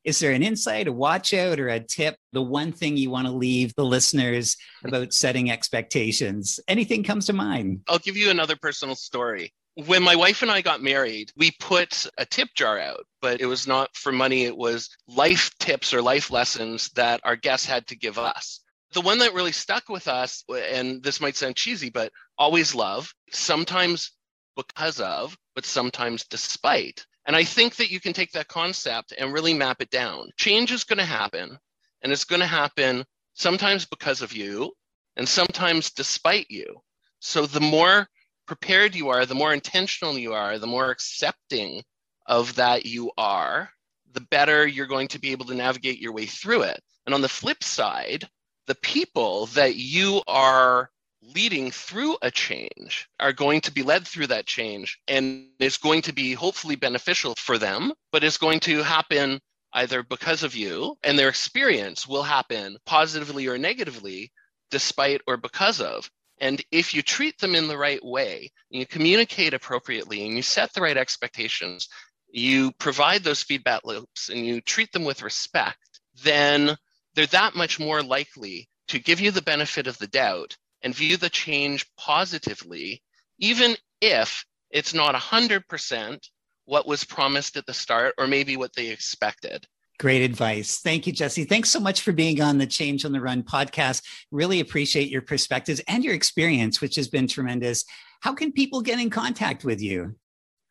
Is 0.05 0.19
there 0.19 0.33
an 0.33 0.43
insight, 0.43 0.89
a 0.89 0.93
watch 0.93 1.33
out, 1.33 1.61
or 1.61 1.69
a 1.69 1.79
tip? 1.79 2.17
The 2.33 2.43
one 2.43 2.73
thing 2.73 2.97
you 2.97 3.11
want 3.11 3.29
to 3.29 3.33
leave 3.33 3.73
the 3.77 3.85
listeners 3.85 4.57
about 4.85 5.13
setting 5.13 5.51
expectations? 5.51 6.59
Anything 6.67 7.05
comes 7.05 7.27
to 7.27 7.33
mind? 7.33 7.83
I'll 7.89 7.99
give 7.99 8.17
you 8.17 8.31
another 8.31 8.57
personal 8.57 8.97
story. 8.97 9.53
When 9.75 10.03
my 10.03 10.17
wife 10.17 10.43
and 10.43 10.51
I 10.51 10.61
got 10.61 10.83
married, 10.83 11.33
we 11.35 11.51
put 11.53 12.07
a 12.19 12.27
tip 12.27 12.49
jar 12.55 12.79
out, 12.79 13.07
but 13.23 13.41
it 13.41 13.47
was 13.47 13.67
not 13.67 13.97
for 13.97 14.13
money. 14.13 14.45
It 14.45 14.57
was 14.57 14.91
life 15.09 15.51
tips 15.59 15.95
or 15.95 16.03
life 16.03 16.31
lessons 16.31 16.91
that 16.91 17.21
our 17.25 17.37
guests 17.37 17.67
had 17.67 17.87
to 17.87 17.97
give 17.97 18.19
us. 18.19 18.61
The 18.93 19.01
one 19.01 19.19
that 19.19 19.33
really 19.33 19.53
stuck 19.53 19.89
with 19.89 20.09
us, 20.09 20.45
and 20.51 21.03
this 21.03 21.21
might 21.21 21.37
sound 21.37 21.57
cheesy, 21.57 21.89
but 21.89 22.13
always 22.37 22.75
love, 22.75 23.15
sometimes 23.31 24.13
because 24.57 25.01
of, 25.01 25.37
but 25.55 25.65
sometimes 25.65 26.25
despite. 26.25 27.07
And 27.25 27.35
I 27.35 27.45
think 27.45 27.77
that 27.77 27.91
you 27.91 28.01
can 28.01 28.13
take 28.13 28.33
that 28.33 28.49
concept 28.49 29.15
and 29.17 29.33
really 29.33 29.55
map 29.55 29.81
it 29.81 29.89
down. 29.89 30.29
Change 30.37 30.73
is 30.73 30.85
going 30.85 30.99
to 30.99 31.05
happen, 31.05 31.59
and 32.03 32.13
it's 32.13 32.25
going 32.25 32.41
to 32.41 32.47
happen 32.47 33.07
sometimes 33.33 33.87
because 33.87 34.21
of 34.21 34.35
you 34.35 34.73
and 35.17 35.27
sometimes 35.27 35.91
despite 35.91 36.51
you. 36.51 36.83
So 37.21 37.47
the 37.47 37.61
more 37.61 38.09
prepared 38.53 38.95
you 38.95 39.09
are, 39.09 39.25
the 39.25 39.35
more 39.35 39.55
intentional 39.55 40.19
you 40.19 40.35
are, 40.35 40.59
the 40.59 40.67
more 40.67 40.91
accepting 40.91 41.83
of 42.27 42.55
that 42.57 42.85
you 42.85 43.11
are, 43.17 43.71
the 44.13 44.21
better 44.21 44.67
you're 44.67 44.87
going 44.87 45.09
to 45.09 45.19
be 45.19 45.33
able 45.33 45.47
to 45.47 45.55
navigate 45.55 45.99
your 45.99 46.13
way 46.13 46.27
through 46.27 46.61
it. 46.61 46.79
And 47.07 47.15
on 47.15 47.23
the 47.23 47.31
flip 47.31 47.65
side, 47.65 48.29
the 48.67 48.75
people 48.75 49.47
that 49.47 49.77
you 49.77 50.21
are 50.27 50.91
leading 51.23 51.71
through 51.71 52.19
a 52.21 52.31
change 52.31 53.09
are 53.19 53.33
going 53.33 53.63
to 53.63 53.73
be 53.73 53.83
led 53.83 54.07
through 54.07 54.27
that 54.27 54.45
change 54.45 54.99
and 55.09 55.47
it's 55.59 55.79
going 55.79 56.03
to 56.03 56.13
be 56.13 56.35
hopefully 56.35 56.77
beneficial 56.77 57.35
for 57.39 57.57
them, 57.57 57.91
but 58.11 58.23
it's 58.23 58.37
going 58.37 58.61
to 58.61 58.83
happen 58.83 59.41
either 59.73 60.03
because 60.03 60.43
of 60.43 60.55
you 60.55 60.95
and 61.03 61.19
their 61.19 61.31
experience 61.31 62.07
will 62.07 62.23
happen 62.23 62.77
positively 62.85 63.47
or 63.47 63.57
negatively 63.57 64.31
despite 64.71 65.23
or 65.27 65.39
because 65.39 65.81
of. 65.81 66.11
And 66.43 66.61
if 66.73 66.93
you 66.93 67.03
treat 67.03 67.39
them 67.39 67.55
in 67.55 67.69
the 67.69 67.79
right 67.79 68.05
way, 68.05 68.51
you 68.69 68.85
communicate 68.85 69.55
appropriately 69.55 70.27
and 70.27 70.35
you 70.35 70.43
set 70.43 70.75
the 70.75 70.83
right 70.83 70.97
expectations, 70.97 71.89
you 72.33 72.73
provide 72.73 73.23
those 73.23 73.45
feedback 73.45 73.83
loops 73.85 74.29
and 74.29 74.45
you 74.45 74.61
treat 74.61 74.91
them 74.91 75.05
with 75.05 75.23
respect, 75.23 76.01
then 76.25 76.77
they're 77.15 77.27
that 77.27 77.55
much 77.55 77.79
more 77.79 78.03
likely 78.03 78.69
to 78.89 78.99
give 78.99 79.21
you 79.21 79.31
the 79.31 79.41
benefit 79.41 79.87
of 79.87 79.97
the 79.99 80.09
doubt 80.09 80.57
and 80.83 80.93
view 80.93 81.17
the 81.17 81.31
change 81.31 81.87
positively, 81.97 83.05
even 83.39 83.77
if 84.01 84.45
it's 84.69 84.93
not 84.93 85.15
100% 85.15 86.19
what 86.65 86.89
was 86.89 87.05
promised 87.05 87.57
at 87.57 87.67
the 87.67 87.75
start 87.75 88.15
or 88.19 88.27
maybe 88.27 88.57
what 88.57 88.75
they 88.75 88.89
expected. 88.89 89.65
Great 89.99 90.23
advice. 90.23 90.79
Thank 90.79 91.07
you, 91.07 91.13
Jesse. 91.13 91.45
Thanks 91.45 91.71
so 91.71 91.79
much 91.79 92.01
for 92.01 92.13
being 92.13 92.41
on 92.41 92.59
the 92.59 92.67
Change 92.67 93.05
on 93.05 93.13
the 93.13 93.21
Run 93.21 93.43
podcast. 93.43 94.03
Really 94.31 94.61
appreciate 94.61 95.11
your 95.11 95.23
perspectives 95.23 95.81
and 95.87 96.03
your 96.03 96.15
experience, 96.15 96.81
which 96.81 96.97
has 96.97 97.09
been 97.09 97.29
tremendous. 97.29 97.85
How 98.21 98.35
can 98.35 98.53
people 98.53 98.81
get 98.81 98.99
in 98.99 99.11
contact 99.11 99.65
with 99.65 99.81
you? 99.81 100.17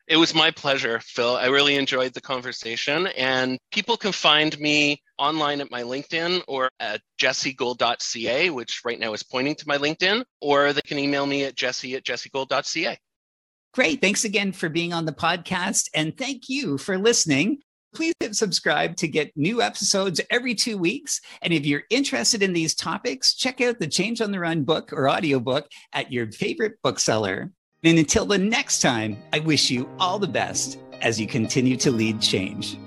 It 0.08 0.16
was 0.16 0.34
my 0.34 0.50
pleasure, 0.50 1.00
Phil. 1.00 1.36
I 1.36 1.46
really 1.46 1.76
enjoyed 1.76 2.12
the 2.12 2.20
conversation. 2.20 3.06
And 3.16 3.58
people 3.70 3.96
can 3.96 4.12
find 4.12 4.58
me 4.58 5.00
online 5.16 5.60
at 5.60 5.70
my 5.70 5.82
LinkedIn 5.82 6.42
or 6.48 6.68
at 6.80 7.00
jessegold.ca, 7.20 8.50
which 8.50 8.82
right 8.84 8.98
now 8.98 9.12
is 9.12 9.22
pointing 9.22 9.54
to 9.54 9.68
my 9.68 9.78
LinkedIn, 9.78 10.24
or 10.40 10.72
they 10.72 10.82
can 10.82 10.98
email 10.98 11.24
me 11.24 11.44
at 11.44 11.54
jesse 11.54 11.94
at 11.94 12.04
jessegold.ca. 12.04 12.98
Great. 13.72 14.00
Thanks 14.02 14.24
again 14.24 14.52
for 14.52 14.68
being 14.68 14.92
on 14.92 15.06
the 15.06 15.12
podcast. 15.12 15.88
And 15.94 16.18
thank 16.18 16.48
you 16.48 16.76
for 16.76 16.98
listening. 16.98 17.60
Please 17.94 18.14
hit 18.20 18.34
subscribe 18.34 18.96
to 18.96 19.08
get 19.08 19.36
new 19.36 19.60
episodes 19.60 20.20
every 20.30 20.54
two 20.54 20.78
weeks. 20.78 21.20
And 21.42 21.52
if 21.52 21.66
you're 21.66 21.82
interested 21.90 22.42
in 22.42 22.52
these 22.52 22.74
topics, 22.74 23.34
check 23.34 23.60
out 23.60 23.78
the 23.78 23.86
Change 23.86 24.20
on 24.20 24.30
the 24.30 24.40
Run 24.40 24.64
book 24.64 24.92
or 24.92 25.10
audiobook 25.10 25.68
at 25.92 26.10
your 26.10 26.32
favorite 26.32 26.80
bookseller. 26.82 27.52
And 27.84 27.98
until 27.98 28.24
the 28.24 28.38
next 28.38 28.80
time, 28.80 29.18
I 29.32 29.40
wish 29.40 29.70
you 29.70 29.88
all 29.98 30.18
the 30.18 30.26
best 30.26 30.78
as 31.00 31.20
you 31.20 31.26
continue 31.26 31.76
to 31.78 31.90
lead 31.90 32.20
change. 32.20 32.78